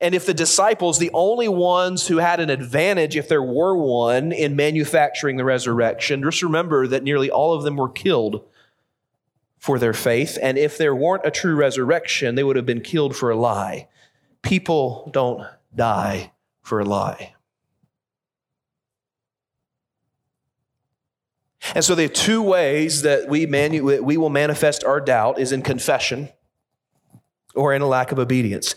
And 0.00 0.14
if 0.14 0.26
the 0.26 0.34
disciples, 0.34 0.98
the 0.98 1.10
only 1.14 1.48
ones 1.48 2.08
who 2.08 2.18
had 2.18 2.40
an 2.40 2.50
advantage, 2.50 3.16
if 3.16 3.28
there 3.28 3.42
were 3.42 3.76
one, 3.76 4.32
in 4.32 4.56
manufacturing 4.56 5.36
the 5.36 5.44
resurrection, 5.44 6.22
just 6.22 6.42
remember 6.42 6.86
that 6.86 7.02
nearly 7.02 7.30
all 7.30 7.54
of 7.54 7.62
them 7.62 7.76
were 7.76 7.88
killed 7.88 8.44
for 9.58 9.78
their 9.78 9.94
faith. 9.94 10.36
And 10.42 10.58
if 10.58 10.76
there 10.76 10.94
weren't 10.94 11.24
a 11.24 11.30
true 11.30 11.54
resurrection, 11.54 12.34
they 12.34 12.44
would 12.44 12.56
have 12.56 12.66
been 12.66 12.82
killed 12.82 13.16
for 13.16 13.30
a 13.30 13.36
lie. 13.36 13.88
People 14.42 15.08
don't 15.12 15.46
die 15.74 16.32
for 16.60 16.80
a 16.80 16.84
lie. 16.84 17.34
And 21.74 21.84
so 21.84 21.94
the 21.94 22.08
two 22.08 22.42
ways 22.42 23.02
that 23.02 23.28
we, 23.28 23.46
manu- 23.46 24.02
we 24.02 24.16
will 24.16 24.30
manifest 24.30 24.84
our 24.84 25.00
doubt 25.00 25.38
is 25.38 25.52
in 25.52 25.62
confession 25.62 26.28
or 27.54 27.72
in 27.72 27.80
a 27.80 27.86
lack 27.86 28.12
of 28.12 28.18
obedience. 28.18 28.74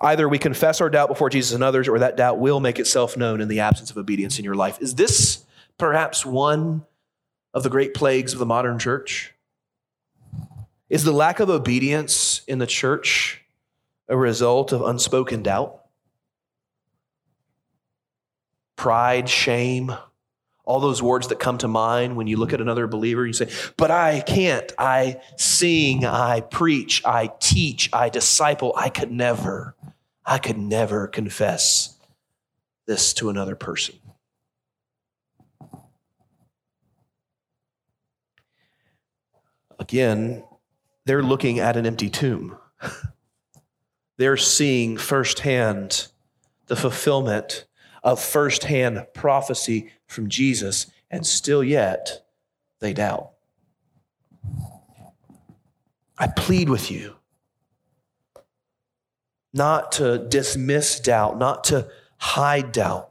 Either 0.00 0.28
we 0.28 0.38
confess 0.38 0.80
our 0.80 0.90
doubt 0.90 1.08
before 1.08 1.30
Jesus 1.30 1.52
and 1.52 1.62
others, 1.62 1.88
or 1.88 1.98
that 2.00 2.16
doubt 2.16 2.38
will 2.38 2.60
make 2.60 2.78
itself 2.78 3.16
known 3.16 3.40
in 3.40 3.48
the 3.48 3.60
absence 3.60 3.90
of 3.90 3.96
obedience 3.96 4.38
in 4.38 4.44
your 4.44 4.56
life. 4.56 4.78
Is 4.80 4.96
this 4.96 5.44
perhaps 5.78 6.26
one 6.26 6.84
of 7.54 7.62
the 7.62 7.70
great 7.70 7.94
plagues 7.94 8.32
of 8.32 8.38
the 8.38 8.46
modern 8.46 8.78
church? 8.78 9.32
Is 10.90 11.04
the 11.04 11.12
lack 11.12 11.40
of 11.40 11.48
obedience 11.48 12.42
in 12.46 12.58
the 12.58 12.66
church 12.66 13.44
a 14.08 14.16
result 14.16 14.72
of 14.72 14.82
unspoken 14.82 15.42
doubt? 15.42 15.80
Pride, 18.76 19.28
shame, 19.28 19.96
all 20.64 20.80
those 20.80 21.02
words 21.02 21.28
that 21.28 21.40
come 21.40 21.58
to 21.58 21.68
mind 21.68 22.16
when 22.16 22.26
you 22.26 22.36
look 22.36 22.52
at 22.52 22.60
another 22.60 22.86
believer, 22.86 23.26
you 23.26 23.32
say, 23.32 23.48
But 23.76 23.90
I 23.90 24.20
can't. 24.20 24.72
I 24.78 25.20
sing, 25.36 26.04
I 26.04 26.40
preach, 26.40 27.04
I 27.04 27.30
teach, 27.40 27.90
I 27.92 28.08
disciple. 28.08 28.72
I 28.76 28.88
could 28.88 29.10
never, 29.10 29.74
I 30.24 30.38
could 30.38 30.58
never 30.58 31.08
confess 31.08 31.98
this 32.86 33.12
to 33.14 33.28
another 33.28 33.56
person. 33.56 33.96
Again, 39.78 40.44
they're 41.06 41.22
looking 41.24 41.58
at 41.58 41.76
an 41.76 41.86
empty 41.86 42.08
tomb. 42.08 42.56
They're 44.16 44.36
seeing 44.36 44.96
firsthand 44.96 46.06
the 46.66 46.76
fulfillment 46.76 47.66
of 48.04 48.22
firsthand 48.22 49.06
prophecy 49.14 49.90
from 50.12 50.28
Jesus, 50.28 50.86
and 51.10 51.26
still 51.26 51.64
yet 51.64 52.24
they 52.80 52.92
doubt. 52.92 53.30
I 56.18 56.28
plead 56.28 56.68
with 56.68 56.90
you 56.90 57.16
not 59.52 59.92
to 59.92 60.18
dismiss 60.18 61.00
doubt, 61.00 61.38
not 61.38 61.64
to 61.64 61.88
hide 62.18 62.72
doubt, 62.72 63.10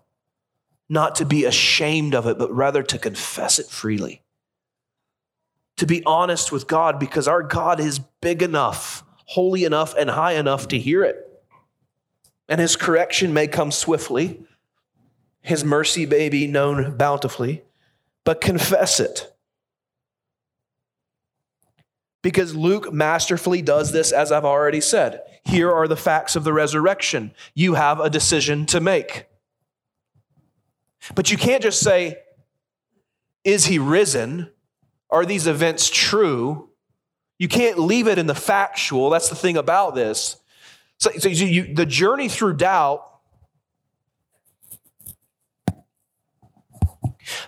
not 0.90 1.16
to 1.16 1.26
be 1.26 1.46
ashamed 1.46 2.16
of 2.16 2.26
it, 2.26 2.38
but 2.38 2.52
rather 2.54 2.84
to 2.84 2.98
confess 2.98 3.60
it 3.60 3.68
freely 3.68 4.22
to 5.82 5.88
be 5.88 6.04
honest 6.06 6.52
with 6.52 6.68
God 6.68 7.00
because 7.00 7.28
our 7.28 7.42
God 7.42 7.80
is 7.80 7.98
big 8.22 8.44
enough, 8.44 9.04
holy 9.26 9.64
enough, 9.64 9.96
and 9.98 10.12
high 10.12 10.34
enough 10.34 10.68
to 10.68 10.78
hear 10.78 11.04
it. 11.04 11.18
And 12.48 12.62
his 12.62 12.76
correction 12.76 13.34
may 13.34 13.48
come 13.48 13.72
swiftly, 13.72 14.44
his 15.42 15.64
mercy 15.64 16.06
may 16.06 16.30
be 16.30 16.48
known 16.48 16.98
bountifully, 16.98 17.64
but 18.24 18.42
confess 18.42 19.00
it. 19.00 19.34
Because 22.22 22.56
Luke 22.56 22.94
masterfully 22.94 23.62
does 23.64 23.92
this, 23.92 24.12
as 24.12 24.32
I've 24.32 24.46
already 24.46 24.82
said. 24.82 25.22
Here 25.44 25.72
are 25.72 25.88
the 25.88 25.98
facts 25.98 26.36
of 26.36 26.44
the 26.44 26.54
resurrection. 26.54 27.32
You 27.56 27.74
have 27.74 28.00
a 28.00 28.12
decision 28.12 28.68
to 28.68 28.80
make. 28.80 29.26
But 31.16 31.32
you 31.32 31.38
can't 31.38 31.64
just 31.64 31.80
say, 31.80 32.20
Is 33.44 33.66
he 33.66 33.80
risen? 33.80 34.52
Are 35.10 35.26
these 35.26 35.48
events 35.48 35.90
true? 35.90 36.70
You 37.40 37.48
can't 37.48 37.80
leave 37.80 38.08
it 38.08 38.20
in 38.20 38.28
the 38.28 38.36
factual. 38.36 39.10
That's 39.10 39.30
the 39.30 39.36
thing 39.36 39.58
about 39.58 39.96
this. 39.96 40.38
So, 41.00 41.10
so 41.18 41.28
you, 41.28 41.74
the 41.74 41.88
journey 41.88 42.30
through 42.30 42.58
doubt, 42.58 43.04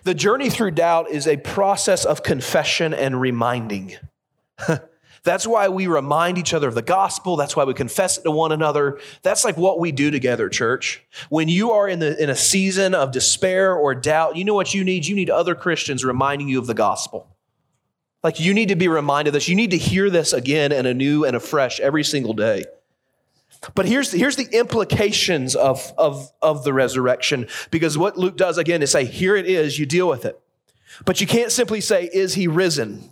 the 0.04 0.14
journey 0.14 0.50
through 0.50 0.72
doubt 0.72 1.10
is 1.10 1.28
a 1.28 1.38
process 1.38 2.06
of 2.06 2.24
confession 2.24 2.94
and 2.94 3.20
reminding. 3.20 3.94
That's 5.24 5.48
why 5.48 5.70
we 5.70 5.88
remind 5.88 6.38
each 6.38 6.54
other 6.54 6.68
of 6.68 6.76
the 6.76 6.82
gospel. 6.82 7.38
That's 7.38 7.56
why 7.56 7.64
we 7.64 7.74
confess 7.74 8.18
it 8.18 8.24
to 8.24 8.32
one 8.32 8.52
another. 8.52 9.00
That's 9.22 9.46
like 9.46 9.56
what 9.56 9.80
we 9.80 9.94
do 9.94 10.12
together, 10.12 10.50
church. 10.50 11.02
When 11.30 11.48
you 11.48 11.72
are 11.72 11.88
in, 11.88 12.00
the, 12.00 12.22
in 12.22 12.30
a 12.30 12.36
season 12.36 12.94
of 12.94 13.12
despair 13.12 13.74
or 13.74 13.96
doubt, 13.96 14.36
you 14.36 14.44
know 14.44 14.54
what 14.54 14.74
you 14.74 14.84
need? 14.84 15.06
You 15.06 15.16
need 15.16 15.30
other 15.30 15.56
Christians 15.56 16.04
reminding 16.04 16.50
you 16.50 16.60
of 16.60 16.68
the 16.68 16.74
gospel. 16.74 17.30
Like 18.22 18.42
you 18.42 18.54
need 18.54 18.70
to 18.70 18.76
be 18.76 18.90
reminded 18.90 19.30
of 19.30 19.34
this. 19.34 19.48
You 19.48 19.56
need 19.56 19.72
to 19.72 19.78
hear 19.78 20.10
this 20.10 20.34
again 20.34 20.74
and 20.74 20.86
anew 20.86 21.24
and 21.24 21.38
afresh 21.38 21.80
every 21.80 22.04
single 22.04 22.34
day. 22.34 22.66
But 23.76 23.86
here's, 23.86 24.12
here's 24.12 24.36
the 24.36 24.48
implications 24.52 25.56
of, 25.56 25.94
of, 25.98 26.32
of 26.42 26.64
the 26.64 26.74
resurrection, 26.74 27.48
because 27.72 27.98
what 27.98 28.18
Luke 28.18 28.38
does 28.38 28.58
again 28.58 28.82
is 28.82 28.92
say, 28.92 29.06
here 29.06 29.36
it 29.36 29.46
is, 29.46 29.80
you 29.80 29.86
deal 29.86 30.08
with 30.08 30.26
it. 30.26 30.40
But 31.06 31.22
you 31.22 31.28
can't 31.28 31.52
simply 31.52 31.82
say, 31.82 32.10
is 32.14 32.36
he 32.36 32.48
risen? 32.48 33.10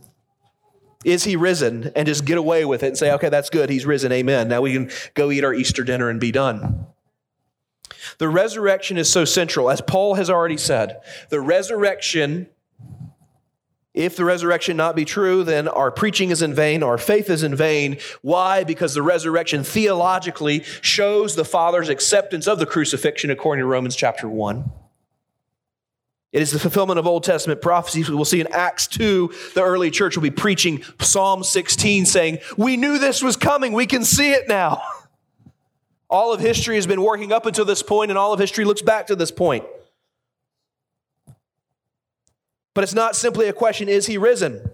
Is 1.04 1.24
he 1.24 1.36
risen? 1.36 1.92
And 1.96 2.06
just 2.06 2.26
get 2.26 2.38
away 2.38 2.66
with 2.66 2.84
it 2.84 2.88
and 2.88 2.98
say, 2.98 3.12
okay, 3.14 3.30
that's 3.30 3.50
good, 3.50 3.70
he's 3.70 3.86
risen, 3.86 4.12
amen. 4.12 4.50
Now 4.50 4.62
we 4.62 4.74
can 4.74 4.92
go 5.14 5.32
eat 5.32 5.44
our 5.44 5.54
Easter 5.54 5.84
dinner 5.84 6.10
and 6.10 6.20
be 6.20 6.32
done. 6.32 6.86
The 8.18 8.30
resurrection 8.30 8.98
is 8.98 9.12
so 9.12 9.26
central. 9.26 9.70
As 9.70 9.82
Paul 9.82 10.16
has 10.16 10.30
already 10.30 10.58
said, 10.58 11.02
the 11.30 11.40
resurrection 11.40 12.50
if 13.94 14.16
the 14.16 14.24
resurrection 14.24 14.78
not 14.78 14.96
be 14.96 15.04
true, 15.04 15.44
then 15.44 15.68
our 15.68 15.92
preaching 15.92 16.30
is 16.30 16.42
in 16.42 16.54
vain, 16.54 16.82
our 16.82 16.98
faith 16.98 17.30
is 17.30 17.44
in 17.44 17.56
vain. 17.56 17.98
Why? 18.22 18.64
Because 18.64 18.94
the 18.94 19.02
resurrection 19.02 19.64
theologically 19.64 20.64
shows 20.82 21.36
the 21.36 21.44
Father's 21.44 21.90
acceptance 21.90 22.48
of 22.48 22.58
the 22.58 22.66
crucifixion 22.66 23.30
according 23.30 23.64
to 23.64 23.68
Romans 23.68 23.96
chapter 23.96 24.30
1. 24.30 24.72
It 26.32 26.42
is 26.42 26.52
the 26.52 26.60
fulfillment 26.60 26.98
of 26.98 27.06
Old 27.06 27.26
Testament 27.26 27.62
prophecies. 27.62 28.10
We'll 28.10 28.24
see 28.24 28.40
in 28.40 28.48
Acts 28.54 28.88
2, 28.88 29.34
the 29.54 29.64
early 29.64 29.92
church 29.92 30.16
will 30.16 30.24
be 30.24 30.32
preaching 30.32 30.82
Psalm 31.02 31.44
16, 31.44 32.06
saying, 32.06 32.38
We 32.56 32.78
knew 32.78 32.98
this 32.98 33.22
was 33.22 33.36
coming. 33.36 33.74
We 33.74 33.86
can 33.86 34.06
see 34.06 34.32
it 34.32 34.48
now. 34.48 34.82
All 36.10 36.34
of 36.34 36.40
history 36.40 36.76
has 36.76 36.88
been 36.88 37.02
working 37.02 37.34
up 37.34 37.46
until 37.46 37.66
this 37.66 37.84
point, 37.84 38.12
and 38.12 38.18
all 38.18 38.34
of 38.34 38.40
history 38.40 38.66
looks 38.66 38.82
back 38.82 39.08
to 39.08 39.16
this 39.16 39.32
point. 39.32 39.64
But 42.74 42.84
it's 42.84 42.94
not 42.94 43.16
simply 43.16 43.48
a 43.48 43.54
question, 43.54 43.90
is 43.90 44.08
he 44.08 44.18
risen? 44.18 44.70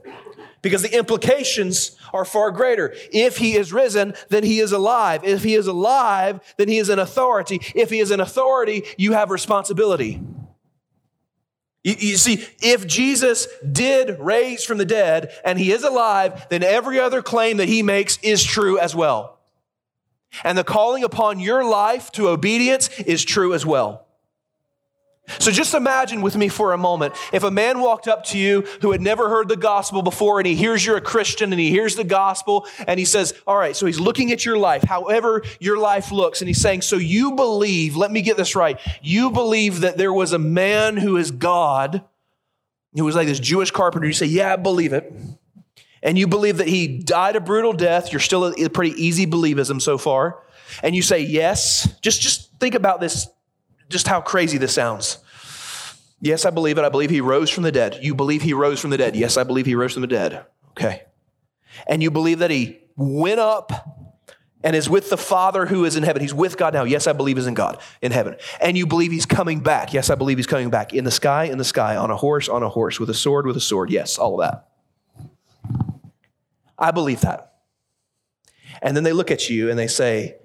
Because 0.62 0.82
the 0.82 0.96
implications 0.96 1.96
are 2.14 2.26
far 2.26 2.52
greater. 2.52 2.94
If 3.12 3.38
he 3.38 3.56
is 3.56 3.72
risen, 3.72 4.14
then 4.30 4.44
he 4.44 4.60
is 4.60 4.72
alive. 4.72 5.24
If 5.24 5.44
he 5.44 5.56
is 5.56 5.68
alive, 5.68 6.42
then 6.58 6.68
he 6.68 6.78
is 6.78 6.90
an 6.90 7.00
authority. 7.00 7.62
If 7.76 7.90
he 7.90 8.00
is 8.00 8.12
an 8.12 8.20
authority, 8.20 8.84
you 8.98 9.14
have 9.14 9.32
responsibility. 9.32 10.22
You, 11.84 11.96
you, 11.98 12.18
see, 12.18 12.46
if 12.60 12.86
Jesus 12.86 13.48
did 13.72 14.20
raise 14.20 14.64
from 14.64 14.78
the 14.78 14.86
dead 14.86 15.32
and 15.46 15.58
he 15.58 15.72
is 15.72 15.84
alive, 15.84 16.48
then 16.50 16.64
every 16.64 17.00
other 17.00 17.22
claim 17.22 17.58
that 17.58 17.70
he 17.70 17.82
makes 17.82 18.18
is 18.18 18.44
true 18.44 18.78
as 18.78 18.96
well. 18.96 19.40
And 20.44 20.58
the 20.58 20.64
calling 20.64 21.04
upon 21.04 21.40
your 21.40 21.64
life 21.64 22.12
to 22.14 22.30
obedience 22.30 22.90
is 23.00 23.24
true 23.24 23.54
as 23.54 23.66
well. 23.66 24.07
So 25.40 25.52
just 25.52 25.74
imagine 25.74 26.22
with 26.22 26.38
me 26.38 26.48
for 26.48 26.72
a 26.72 26.78
moment 26.78 27.14
if 27.34 27.44
a 27.44 27.52
man 27.52 27.80
walked 27.80 28.08
up 28.08 28.24
to 28.26 28.38
you 28.38 28.62
who 28.82 28.92
had 28.92 29.02
never 29.02 29.28
heard 29.28 29.50
the 29.50 29.58
gospel 29.58 30.02
before 30.02 30.40
and 30.40 30.48
he 30.48 30.56
hears 30.56 30.86
you're 30.86 30.98
a 30.98 31.02
Christian 31.02 31.52
and 31.52 31.60
he 31.60 31.70
hears 31.70 31.96
the 31.96 32.06
gospel 32.06 32.66
and 32.88 32.98
he 32.98 33.06
says, 33.06 33.34
All 33.46 33.58
right, 33.58 33.76
so 33.76 33.86
he's 33.86 34.00
looking 34.00 34.32
at 34.32 34.46
your 34.46 34.58
life, 34.58 34.84
however 34.84 35.44
your 35.60 35.78
life 35.78 36.12
looks, 36.12 36.42
and 36.42 36.48
he's 36.48 36.62
saying, 36.62 36.82
So 36.82 36.96
you 36.96 37.34
believe, 37.34 37.98
let 37.98 38.10
me 38.10 38.22
get 38.22 38.38
this 38.38 38.56
right, 38.56 38.80
you 39.02 39.30
believe 39.30 39.82
that 39.82 39.98
there 39.98 40.14
was 40.14 40.32
a 40.32 40.40
man 40.40 40.96
who 40.96 41.18
is 41.18 41.32
God, 41.32 42.04
who 42.96 43.04
was 43.04 43.16
like 43.16 43.28
this 43.28 43.40
Jewish 43.40 43.72
carpenter. 43.72 44.08
You 44.08 44.14
say, 44.14 44.28
Yeah, 44.28 44.54
I 44.54 44.56
believe 44.56 44.94
it. 44.94 45.12
And 46.02 46.18
you 46.18 46.28
believe 46.28 46.58
that 46.58 46.68
he 46.68 47.00
died 47.00 47.36
a 47.36 47.42
brutal 47.42 47.74
death. 47.74 48.14
You're 48.14 48.22
still 48.22 48.46
a 48.46 48.70
pretty 48.70 49.02
easy 49.02 49.28
believism 49.28 49.82
so 49.82 49.98
far. 49.98 50.42
And 50.82 50.96
you 50.96 51.02
say, 51.02 51.20
Yes. 51.20 52.00
Just, 52.02 52.22
just 52.22 52.58
think 52.60 52.76
about 52.76 53.02
this 53.02 53.28
just 53.90 54.08
how 54.08 54.22
crazy 54.22 54.58
this 54.58 54.74
sounds. 54.74 55.20
Yes, 56.20 56.46
I 56.46 56.50
believe 56.50 56.78
it. 56.78 56.84
I 56.84 56.90
believe 56.90 57.10
he 57.10 57.22
rose 57.22 57.50
from 57.50 57.64
the 57.64 57.72
dead. 57.72 58.00
You 58.02 58.16
believe 58.16 58.42
he 58.42 58.54
rose 58.54 58.80
from 58.80 58.90
the 58.90 58.98
dead. 58.98 59.16
Yes, 59.16 59.38
I 59.38 59.44
believe 59.44 59.66
he 59.66 59.76
rose 59.76 59.94
from 59.94 60.02
the 60.02 60.08
dead. 60.08 60.46
Okay. 60.72 61.04
And 61.88 62.02
you 62.02 62.10
believe 62.10 62.40
that 62.40 62.50
he 62.50 62.80
went 62.96 63.40
up 63.40 63.72
and 64.64 64.76
is 64.76 64.90
with 64.90 65.12
the 65.12 65.18
Father 65.18 65.68
who 65.68 65.86
is 65.86 65.96
in 65.96 66.04
heaven. 66.04 66.22
He's 66.22 66.34
with 66.34 66.58
God 66.58 66.74
now. 66.74 66.84
Yes, 66.84 67.06
I 67.06 67.14
believe 67.14 67.38
he's 67.38 67.46
in 67.46 67.54
God, 67.54 67.80
in 68.02 68.12
heaven. 68.12 68.36
And 68.60 68.76
you 68.76 68.88
believe 68.88 69.12
he's 69.12 69.28
coming 69.28 69.60
back. 69.60 69.94
Yes, 69.94 70.10
I 70.10 70.16
believe 70.16 70.38
he's 70.38 70.48
coming 70.48 70.72
back. 70.72 70.94
In 70.94 71.04
the 71.04 71.12
sky, 71.12 71.46
in 71.46 71.60
the 71.60 71.64
sky, 71.64 71.96
on 71.96 72.10
a 72.10 72.18
horse, 72.18 72.50
on 72.50 72.64
a 72.64 72.70
horse, 72.70 73.00
with 73.00 73.10
a 73.12 73.14
sword, 73.14 73.46
with 73.46 73.56
a 73.56 73.62
sword. 73.62 73.92
Yes, 73.92 74.18
all 74.18 74.42
of 74.42 74.50
that. 74.50 74.68
I 76.80 76.92
believe 76.92 77.22
that. 77.22 77.54
And 78.82 78.96
then 78.96 79.04
they 79.04 79.14
look 79.14 79.30
at 79.30 79.50
you 79.50 79.70
and 79.70 79.78
they 79.78 79.88
say, 79.88 80.38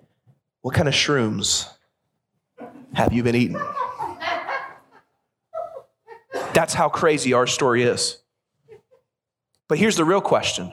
What 0.61 0.75
kind 0.75 0.89
of 0.89 0.95
shrooms 0.95 1.69
have 2.95 3.13
you 3.13 3.23
been 3.23 3.35
eaten? 3.35 3.61
That's 6.55 6.75
how 6.75 6.89
crazy 6.89 7.33
our 7.33 7.47
story 7.47 7.83
is. 7.83 8.19
But 9.69 9.79
here's 9.79 9.97
the 9.97 10.05
real 10.05 10.21
question 10.21 10.73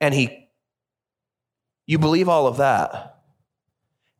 And 0.00 0.14
he, 0.14 0.48
you 1.86 1.98
believe 1.98 2.28
all 2.28 2.46
of 2.46 2.56
that, 2.56 3.22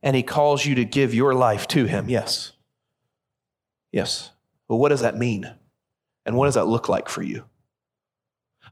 and 0.02 0.14
he 0.14 0.22
calls 0.22 0.64
you 0.64 0.74
to 0.74 0.84
give 0.84 1.14
your 1.14 1.34
life 1.34 1.66
to 1.68 1.86
him. 1.86 2.08
Yes. 2.08 2.52
Yes. 3.90 4.30
But 4.68 4.76
what 4.76 4.90
does 4.90 5.00
that 5.00 5.16
mean? 5.16 5.50
And 6.26 6.36
what 6.36 6.46
does 6.46 6.54
that 6.54 6.66
look 6.66 6.88
like 6.88 7.08
for 7.08 7.22
you? 7.22 7.44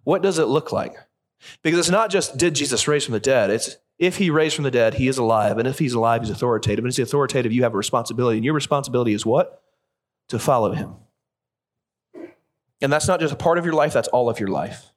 What 0.04 0.22
does 0.22 0.38
it 0.38 0.44
look 0.44 0.70
like? 0.70 0.96
Because 1.62 1.78
it's 1.78 1.90
not 1.90 2.11
just 2.11 2.37
did 2.37 2.54
Jesus 2.54 2.87
raise 2.87 3.04
from 3.04 3.14
the 3.14 3.20
dead, 3.20 3.50
it's 3.50 3.76
if 3.98 4.16
he 4.16 4.30
raised 4.30 4.54
from 4.54 4.64
the 4.64 4.70
dead, 4.70 4.94
he 4.94 5.08
is 5.08 5.18
alive. 5.18 5.58
And 5.58 5.66
if 5.66 5.78
he's 5.78 5.94
alive, 5.94 6.22
he's 6.22 6.30
authoritative. 6.30 6.84
And 6.84 6.92
if 6.92 6.96
he's 6.96 7.08
authoritative, 7.08 7.52
you 7.52 7.64
have 7.64 7.74
a 7.74 7.76
responsibility. 7.76 8.38
And 8.38 8.44
your 8.44 8.54
responsibility 8.54 9.12
is 9.12 9.26
what? 9.26 9.62
To 10.28 10.38
follow 10.38 10.72
him. 10.72 10.94
And 12.80 12.92
that's 12.92 13.08
not 13.08 13.18
just 13.18 13.34
a 13.34 13.37
part 13.37 13.58
of 13.58 13.64
your 13.64 13.74
life, 13.74 13.92
that's 13.92 14.08
all 14.08 14.30
of 14.30 14.38
your 14.38 14.50
life. 14.50 14.92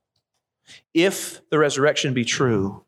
If 0.94 1.42
the 1.50 1.58
resurrection 1.58 2.14
be 2.14 2.24
true, 2.26 2.86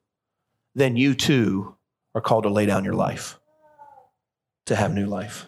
then 0.76 0.96
you 0.96 1.16
too 1.16 1.76
are 2.14 2.22
called 2.22 2.44
to 2.44 2.50
lay 2.50 2.68
down 2.68 2.86
your 2.86 2.94
life, 2.94 3.40
to 4.68 4.76
have 4.76 4.94
new 4.94 5.08
life. 5.08 5.48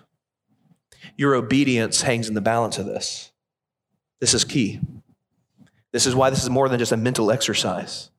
Your 1.16 1.36
obedience 1.36 2.02
hangs 2.02 2.28
in 2.28 2.34
the 2.34 2.42
balance 2.42 2.80
of 2.80 2.88
this. 2.88 3.32
This 4.20 4.34
is 4.34 4.44
key. 4.44 4.80
This 5.92 6.08
is 6.08 6.16
why 6.16 6.32
this 6.32 6.42
is 6.42 6.50
more 6.50 6.68
than 6.68 6.80
just 6.80 6.92
a 6.92 6.98
mental 6.98 7.32
exercise. 7.32 8.10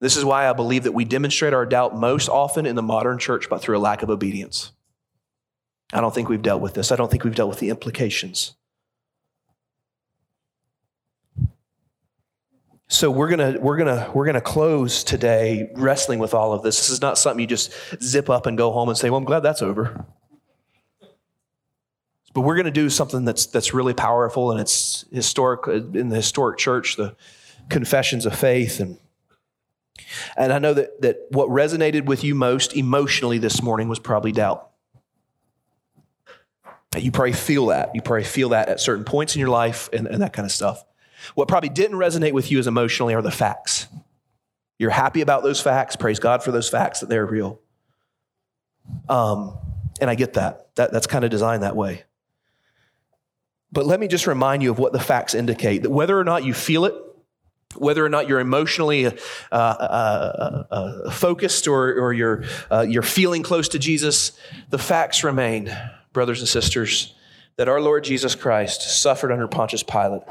This 0.00 0.16
is 0.16 0.24
why 0.24 0.48
I 0.48 0.52
believe 0.52 0.84
that 0.84 0.92
we 0.92 1.04
demonstrate 1.04 1.54
our 1.54 1.64
doubt 1.64 1.96
most 1.96 2.28
often 2.28 2.66
in 2.66 2.76
the 2.76 2.82
modern 2.82 3.18
church, 3.18 3.48
but 3.48 3.62
through 3.62 3.78
a 3.78 3.80
lack 3.80 4.02
of 4.02 4.10
obedience. 4.10 4.72
I 5.92 6.00
don't 6.00 6.14
think 6.14 6.28
we've 6.28 6.42
dealt 6.42 6.60
with 6.60 6.74
this. 6.74 6.92
I 6.92 6.96
don't 6.96 7.10
think 7.10 7.24
we've 7.24 7.34
dealt 7.34 7.48
with 7.48 7.60
the 7.60 7.70
implications. 7.70 8.54
So 12.88 13.10
we're 13.10 13.28
gonna 13.28 13.58
we're 13.58 13.76
gonna 13.76 14.10
we're 14.14 14.26
gonna 14.26 14.40
close 14.40 15.02
today 15.02 15.70
wrestling 15.74 16.20
with 16.20 16.34
all 16.34 16.52
of 16.52 16.62
this. 16.62 16.76
This 16.76 16.90
is 16.90 17.00
not 17.00 17.18
something 17.18 17.40
you 17.40 17.46
just 17.46 17.72
zip 18.00 18.30
up 18.30 18.46
and 18.46 18.56
go 18.56 18.70
home 18.70 18.88
and 18.88 18.96
say, 18.96 19.10
"Well, 19.10 19.18
I'm 19.18 19.24
glad 19.24 19.40
that's 19.40 19.60
over." 19.60 20.04
But 22.32 22.42
we're 22.42 22.56
gonna 22.56 22.70
do 22.70 22.88
something 22.88 23.24
that's 23.24 23.46
that's 23.46 23.74
really 23.74 23.94
powerful, 23.94 24.52
and 24.52 24.60
it's 24.60 25.04
historic 25.10 25.66
in 25.66 26.10
the 26.10 26.16
historic 26.16 26.58
church, 26.58 26.96
the 26.96 27.16
confessions 27.68 28.24
of 28.24 28.38
faith, 28.38 28.78
and 28.78 28.98
and 30.36 30.52
I 30.52 30.58
know 30.58 30.74
that 30.74 31.00
that 31.02 31.18
what 31.30 31.48
resonated 31.48 32.06
with 32.06 32.24
you 32.24 32.34
most 32.34 32.76
emotionally 32.76 33.38
this 33.38 33.62
morning 33.62 33.88
was 33.88 33.98
probably 33.98 34.32
doubt. 34.32 34.70
You 36.96 37.10
probably 37.10 37.32
feel 37.32 37.66
that. 37.66 37.94
You 37.94 38.00
probably 38.00 38.24
feel 38.24 38.50
that 38.50 38.68
at 38.68 38.80
certain 38.80 39.04
points 39.04 39.34
in 39.34 39.40
your 39.40 39.50
life 39.50 39.88
and, 39.92 40.06
and 40.06 40.22
that 40.22 40.32
kind 40.32 40.46
of 40.46 40.52
stuff. 40.52 40.84
What 41.34 41.48
probably 41.48 41.68
didn't 41.68 41.98
resonate 41.98 42.32
with 42.32 42.50
you 42.50 42.58
as 42.58 42.66
emotionally 42.66 43.14
are 43.14 43.22
the 43.22 43.30
facts. 43.30 43.86
You're 44.78 44.90
happy 44.90 45.20
about 45.20 45.42
those 45.42 45.60
facts. 45.60 45.96
Praise 45.96 46.18
God 46.18 46.42
for 46.42 46.52
those 46.52 46.68
facts 46.68 47.00
that 47.00 47.08
they're 47.08 47.26
real. 47.26 47.60
Um, 49.08 49.58
and 50.00 50.10
I 50.10 50.14
get 50.14 50.34
that. 50.34 50.74
that 50.76 50.92
that's 50.92 51.06
kind 51.06 51.24
of 51.24 51.30
designed 51.30 51.62
that 51.62 51.76
way. 51.76 52.04
But 53.72 53.86
let 53.86 54.00
me 54.00 54.08
just 54.08 54.26
remind 54.26 54.62
you 54.62 54.70
of 54.70 54.78
what 54.78 54.92
the 54.92 55.00
facts 55.00 55.34
indicate 55.34 55.82
that 55.82 55.90
whether 55.90 56.18
or 56.18 56.24
not 56.24 56.44
you 56.44 56.54
feel 56.54 56.84
it, 56.84 56.94
whether 57.78 58.04
or 58.04 58.08
not 58.08 58.28
you're 58.28 58.40
emotionally 58.40 59.06
uh, 59.06 59.12
uh, 59.52 59.54
uh, 59.54 60.64
uh 60.70 61.10
focused 61.10 61.68
or, 61.68 61.92
or 61.94 62.12
you're, 62.12 62.44
uh, 62.70 62.86
you're 62.88 63.02
feeling 63.02 63.42
close 63.42 63.68
to 63.68 63.78
Jesus, 63.78 64.38
the 64.70 64.78
facts 64.78 65.24
remain, 65.24 65.74
brothers 66.12 66.40
and 66.40 66.48
sisters, 66.48 67.14
that 67.56 67.68
our 67.68 67.80
Lord 67.80 68.04
Jesus 68.04 68.34
Christ 68.34 69.00
suffered 69.00 69.32
under 69.32 69.48
Pontius 69.48 69.82
Pilate 69.82 70.22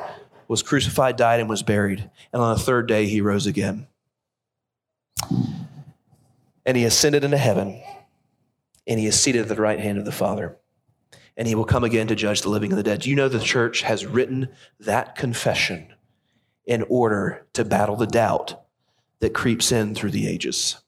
was 0.48 0.62
crucified, 0.62 1.16
died, 1.16 1.40
and 1.40 1.50
was 1.50 1.64
buried. 1.64 2.10
And 2.32 2.42
on 2.42 2.56
the 2.56 2.62
third 2.62 2.88
day, 2.88 3.08
he 3.08 3.22
rose 3.22 3.48
again. 3.48 3.88
And 6.66 6.78
he 6.78 6.86
ascended 6.86 7.24
into 7.24 7.38
heaven, 7.38 7.82
and 8.88 9.00
he 9.00 9.06
is 9.06 9.20
seated 9.20 9.44
at 9.44 9.48
the 9.48 9.56
right 9.56 9.80
hand 9.80 9.98
of 9.98 10.06
the 10.06 10.12
Father. 10.12 10.58
And 11.38 11.48
he 11.48 11.56
will 11.56 11.66
come 11.66 11.84
again 11.84 12.08
to 12.08 12.16
judge 12.16 12.42
the 12.42 12.50
living 12.50 12.72
and 12.72 12.80
the 12.80 12.84
dead. 12.84 13.02
Do 13.02 13.10
you 13.10 13.16
know 13.16 13.28
the 13.28 13.40
church 13.40 13.82
has 13.82 14.06
written 14.06 14.50
that 14.80 15.16
confession 15.16 15.94
in 16.66 16.84
order 16.90 17.46
to 17.54 17.64
battle 17.64 17.96
the 17.96 18.08
doubt 18.08 18.62
that 19.20 19.34
creeps 19.34 19.72
in 19.72 19.96
through 19.96 20.12
the 20.12 20.28
ages? 20.28 20.82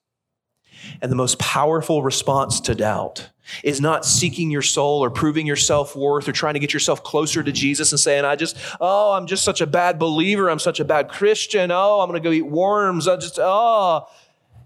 And 1.01 1.11
the 1.11 1.15
most 1.15 1.39
powerful 1.39 2.03
response 2.03 2.59
to 2.61 2.75
doubt 2.75 3.29
is 3.63 3.79
not 3.79 4.05
seeking 4.05 4.51
your 4.51 4.61
soul 4.61 5.03
or 5.03 5.09
proving 5.09 5.47
your 5.47 5.55
self 5.55 5.95
worth 5.95 6.27
or 6.27 6.31
trying 6.31 6.53
to 6.55 6.59
get 6.59 6.73
yourself 6.73 7.03
closer 7.03 7.43
to 7.43 7.51
Jesus 7.51 7.91
and 7.91 7.99
saying, 7.99 8.25
I 8.25 8.35
just, 8.35 8.57
oh, 8.79 9.13
I'm 9.13 9.27
just 9.27 9.43
such 9.43 9.61
a 9.61 9.67
bad 9.67 9.99
believer. 9.99 10.49
I'm 10.49 10.59
such 10.59 10.79
a 10.79 10.85
bad 10.85 11.09
Christian. 11.09 11.71
Oh, 11.71 11.99
I'm 12.01 12.09
going 12.09 12.21
to 12.21 12.27
go 12.27 12.33
eat 12.33 12.41
worms. 12.41 13.07
I 13.07 13.15
just, 13.15 13.39
oh. 13.39 14.07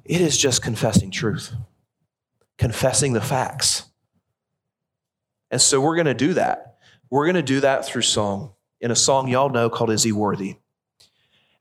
It 0.03 0.21
is 0.21 0.37
just 0.37 0.63
confessing 0.63 1.11
truth, 1.11 1.53
confessing 2.57 3.13
the 3.13 3.21
facts. 3.21 3.85
And 5.51 5.61
so 5.61 5.79
we're 5.79 5.95
going 5.95 6.05
to 6.05 6.13
do 6.13 6.33
that. 6.33 6.77
We're 7.09 7.25
going 7.25 7.35
to 7.35 7.43
do 7.43 7.59
that 7.59 7.85
through 7.85 8.01
song 8.03 8.53
in 8.79 8.89
a 8.89 8.95
song 8.95 9.27
y'all 9.27 9.49
know 9.49 9.69
called 9.69 9.91
Is 9.91 10.03
He 10.03 10.11
Worthy? 10.11 10.57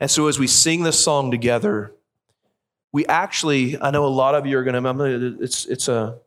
And 0.00 0.10
so 0.10 0.26
as 0.26 0.38
we 0.38 0.46
sing 0.46 0.82
this 0.82 1.02
song 1.02 1.30
together, 1.30 1.92
we 2.90 3.06
actually, 3.06 3.80
I 3.80 3.90
know 3.90 4.06
a 4.06 4.08
lot 4.08 4.34
of 4.34 4.46
you 4.46 4.58
are 4.58 4.64
going 4.64 4.82
to, 4.82 5.36
it's, 5.40 5.66
it's 5.66 5.88
a, 5.88 6.18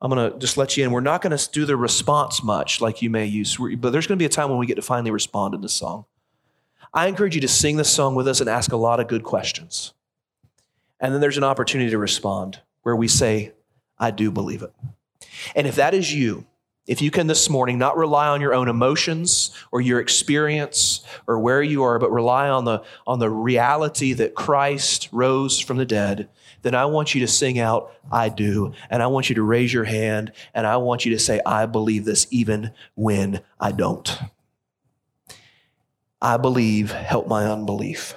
I'm 0.00 0.10
going 0.10 0.32
to 0.32 0.38
just 0.38 0.56
let 0.56 0.76
you 0.76 0.84
in. 0.84 0.90
We're 0.90 1.00
not 1.00 1.22
going 1.22 1.36
to 1.36 1.50
do 1.50 1.64
the 1.64 1.76
response 1.76 2.42
much 2.42 2.80
like 2.80 3.02
you 3.02 3.08
may 3.08 3.24
use, 3.24 3.56
but 3.56 3.90
there's 3.90 4.06
going 4.06 4.18
to 4.18 4.22
be 4.22 4.26
a 4.26 4.28
time 4.28 4.50
when 4.50 4.58
we 4.58 4.66
get 4.66 4.74
to 4.74 4.82
finally 4.82 5.10
respond 5.10 5.54
in 5.54 5.60
the 5.60 5.68
song. 5.68 6.04
I 6.92 7.06
encourage 7.06 7.34
you 7.34 7.40
to 7.40 7.48
sing 7.48 7.78
this 7.78 7.90
song 7.90 8.14
with 8.14 8.28
us 8.28 8.40
and 8.40 8.50
ask 8.50 8.72
a 8.72 8.76
lot 8.76 9.00
of 9.00 9.08
good 9.08 9.22
questions. 9.22 9.94
And 11.00 11.14
then 11.14 11.20
there's 11.20 11.38
an 11.38 11.44
opportunity 11.44 11.90
to 11.90 11.98
respond 11.98 12.60
where 12.82 12.94
we 12.94 13.08
say, 13.08 13.52
I 13.98 14.10
do 14.10 14.30
believe 14.30 14.62
it. 14.62 14.72
And 15.54 15.66
if 15.66 15.76
that 15.76 15.94
is 15.94 16.12
you, 16.12 16.44
if 16.86 17.00
you 17.00 17.10
can 17.10 17.28
this 17.28 17.48
morning 17.48 17.78
not 17.78 17.96
rely 17.96 18.28
on 18.28 18.40
your 18.40 18.54
own 18.54 18.68
emotions 18.68 19.52
or 19.70 19.80
your 19.80 20.00
experience 20.00 21.04
or 21.26 21.38
where 21.38 21.62
you 21.62 21.84
are, 21.84 21.98
but 21.98 22.10
rely 22.10 22.48
on 22.48 22.64
the, 22.64 22.82
on 23.06 23.20
the 23.20 23.30
reality 23.30 24.12
that 24.14 24.34
Christ 24.34 25.08
rose 25.12 25.60
from 25.60 25.76
the 25.76 25.86
dead, 25.86 26.28
then 26.62 26.74
I 26.74 26.86
want 26.86 27.14
you 27.14 27.20
to 27.20 27.28
sing 27.28 27.58
out, 27.58 27.92
I 28.10 28.28
do. 28.28 28.72
And 28.90 29.02
I 29.02 29.06
want 29.06 29.28
you 29.28 29.36
to 29.36 29.42
raise 29.42 29.72
your 29.72 29.84
hand 29.84 30.32
and 30.54 30.66
I 30.66 30.76
want 30.78 31.04
you 31.04 31.12
to 31.12 31.18
say, 31.18 31.40
I 31.46 31.66
believe 31.66 32.04
this 32.04 32.26
even 32.30 32.72
when 32.94 33.40
I 33.60 33.72
don't. 33.72 34.18
I 36.20 36.36
believe, 36.36 36.92
help 36.92 37.26
my 37.26 37.46
unbelief. 37.46 38.14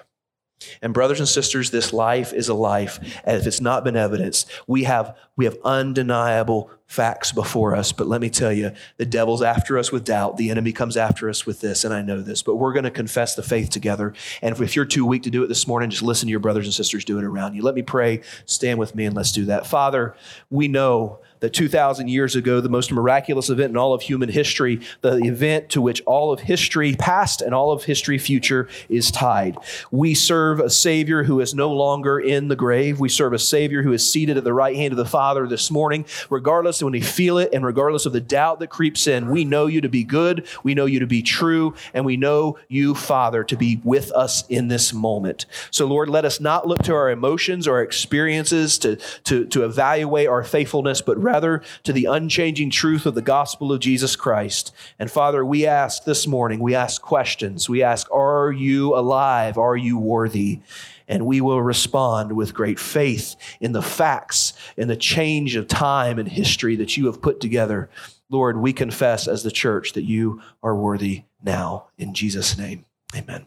And 0.81 0.93
brothers 0.93 1.19
and 1.19 1.27
sisters, 1.27 1.71
this 1.71 1.93
life 1.93 2.33
is 2.33 2.49
a 2.49 2.53
life, 2.53 2.99
and 3.23 3.37
if 3.37 3.45
it's 3.45 3.61
not 3.61 3.83
been 3.83 3.95
evidenced, 3.95 4.49
we 4.67 4.83
have, 4.83 5.15
we 5.35 5.45
have 5.45 5.57
undeniable 5.63 6.71
facts 6.87 7.31
before 7.31 7.75
us. 7.75 7.91
But 7.91 8.07
let 8.07 8.21
me 8.21 8.29
tell 8.29 8.53
you, 8.53 8.71
the 8.97 9.05
devil's 9.05 9.41
after 9.41 9.77
us 9.77 9.91
with 9.91 10.03
doubt. 10.03 10.37
The 10.37 10.49
enemy 10.49 10.71
comes 10.71 10.97
after 10.97 11.29
us 11.29 11.45
with 11.45 11.61
this, 11.61 11.83
and 11.83 11.93
I 11.93 12.01
know 12.01 12.21
this. 12.21 12.43
But 12.43 12.55
we're 12.55 12.73
going 12.73 12.83
to 12.83 12.91
confess 12.91 13.35
the 13.35 13.43
faith 13.43 13.69
together. 13.69 14.13
And 14.41 14.59
if 14.59 14.75
you're 14.75 14.85
too 14.85 15.05
weak 15.05 15.23
to 15.23 15.29
do 15.31 15.43
it 15.43 15.47
this 15.47 15.67
morning, 15.67 15.89
just 15.89 16.03
listen 16.03 16.27
to 16.27 16.31
your 16.31 16.39
brothers 16.39 16.65
and 16.65 16.73
sisters 16.73 17.05
do 17.05 17.17
it 17.17 17.23
around 17.23 17.55
you. 17.55 17.63
Let 17.63 17.75
me 17.75 17.81
pray. 17.81 18.21
Stand 18.45 18.79
with 18.79 18.95
me 18.95 19.05
and 19.05 19.15
let's 19.15 19.31
do 19.31 19.45
that. 19.45 19.67
Father, 19.67 20.15
we 20.49 20.67
know 20.67 21.19
that 21.41 21.53
2,000 21.53 22.07
years 22.07 22.35
ago, 22.35 22.61
the 22.61 22.69
most 22.69 22.91
miraculous 22.91 23.49
event 23.49 23.69
in 23.69 23.77
all 23.77 23.93
of 23.93 24.01
human 24.01 24.29
history, 24.29 24.79
the 25.01 25.17
event 25.17 25.69
to 25.69 25.81
which 25.81 26.01
all 26.05 26.31
of 26.31 26.39
history 26.39 26.95
past 26.95 27.41
and 27.41 27.53
all 27.53 27.71
of 27.71 27.83
history 27.83 28.17
future 28.17 28.67
is 28.89 29.11
tied. 29.11 29.57
We 29.91 30.15
serve 30.15 30.59
a 30.59 30.69
Savior 30.69 31.23
who 31.23 31.41
is 31.41 31.53
no 31.53 31.71
longer 31.71 32.19
in 32.19 32.47
the 32.47 32.55
grave. 32.55 32.99
We 32.99 33.09
serve 33.09 33.33
a 33.33 33.39
Savior 33.39 33.83
who 33.83 33.91
is 33.91 34.09
seated 34.09 34.37
at 34.37 34.43
the 34.43 34.53
right 34.53 34.75
hand 34.75 34.93
of 34.93 34.97
the 34.97 35.05
Father 35.05 35.45
this 35.45 35.69
morning. 35.69 36.05
Regardless 36.29 36.74
of 36.81 36.85
when 36.85 36.93
we 36.93 37.01
feel 37.01 37.37
it 37.37 37.49
and 37.53 37.65
regardless 37.65 38.05
of 38.05 38.13
the 38.13 38.21
doubt 38.21 38.59
that 38.59 38.67
creeps 38.67 39.07
in, 39.07 39.29
we 39.29 39.45
know 39.45 39.67
you 39.67 39.81
to 39.81 39.89
be 39.89 40.03
good, 40.03 40.47
we 40.63 40.73
know 40.73 40.85
you 40.85 40.99
to 40.99 41.07
be 41.07 41.21
true, 41.21 41.73
and 41.93 42.05
we 42.05 42.17
know 42.17 42.57
you, 42.67 42.95
Father, 42.95 43.43
to 43.43 43.55
be 43.55 43.81
with 43.83 44.11
us 44.11 44.45
in 44.47 44.67
this 44.67 44.93
moment. 44.93 45.45
So, 45.71 45.85
Lord, 45.85 46.09
let 46.09 46.25
us 46.25 46.39
not 46.39 46.67
look 46.67 46.83
to 46.83 46.93
our 46.93 47.09
emotions 47.09 47.67
or 47.67 47.75
our 47.75 47.83
experiences 47.83 48.77
to, 48.79 48.97
to, 49.25 49.45
to 49.45 49.63
evaluate 49.63 50.27
our 50.27 50.43
faithfulness, 50.43 51.01
but 51.01 51.17
rather 51.17 51.61
to 51.83 51.93
the 51.93 52.05
unchanging 52.05 52.69
truth 52.69 53.05
of 53.05 53.15
the 53.15 53.21
gospel 53.21 53.71
of 53.71 53.79
Jesus 53.79 54.15
Christ. 54.15 54.73
And 54.99 55.09
Father, 55.09 55.45
we 55.45 55.65
ask 55.65 56.03
this 56.03 56.27
morning, 56.27 56.59
we 56.59 56.75
ask 56.75 57.01
questions. 57.01 57.69
We 57.69 57.83
ask, 57.83 58.07
Are 58.11 58.51
you 58.51 58.95
alive? 58.95 59.57
Are 59.57 59.77
you 59.77 59.97
worthy? 59.97 60.59
And 61.07 61.25
we 61.25 61.41
will 61.41 61.61
respond 61.61 62.31
with 62.33 62.53
great 62.53 62.79
faith 62.79 63.35
in 63.59 63.71
the 63.71 63.81
facts, 63.81 64.53
in 64.75 64.87
the 64.87 64.95
change 64.95 65.55
of 65.55 65.67
time 65.67 66.19
and 66.19 66.27
history 66.27 66.75
that 66.77 66.97
you 66.97 67.05
have 67.05 67.21
put 67.21 67.39
together. 67.39 67.89
Lord, 68.29 68.57
we 68.57 68.73
confess 68.73 69.27
as 69.27 69.43
the 69.43 69.51
church 69.51 69.93
that 69.93 70.03
you 70.03 70.41
are 70.63 70.75
worthy 70.75 71.23
now. 71.43 71.87
In 71.97 72.13
Jesus' 72.13 72.57
name, 72.57 72.85
amen. 73.15 73.45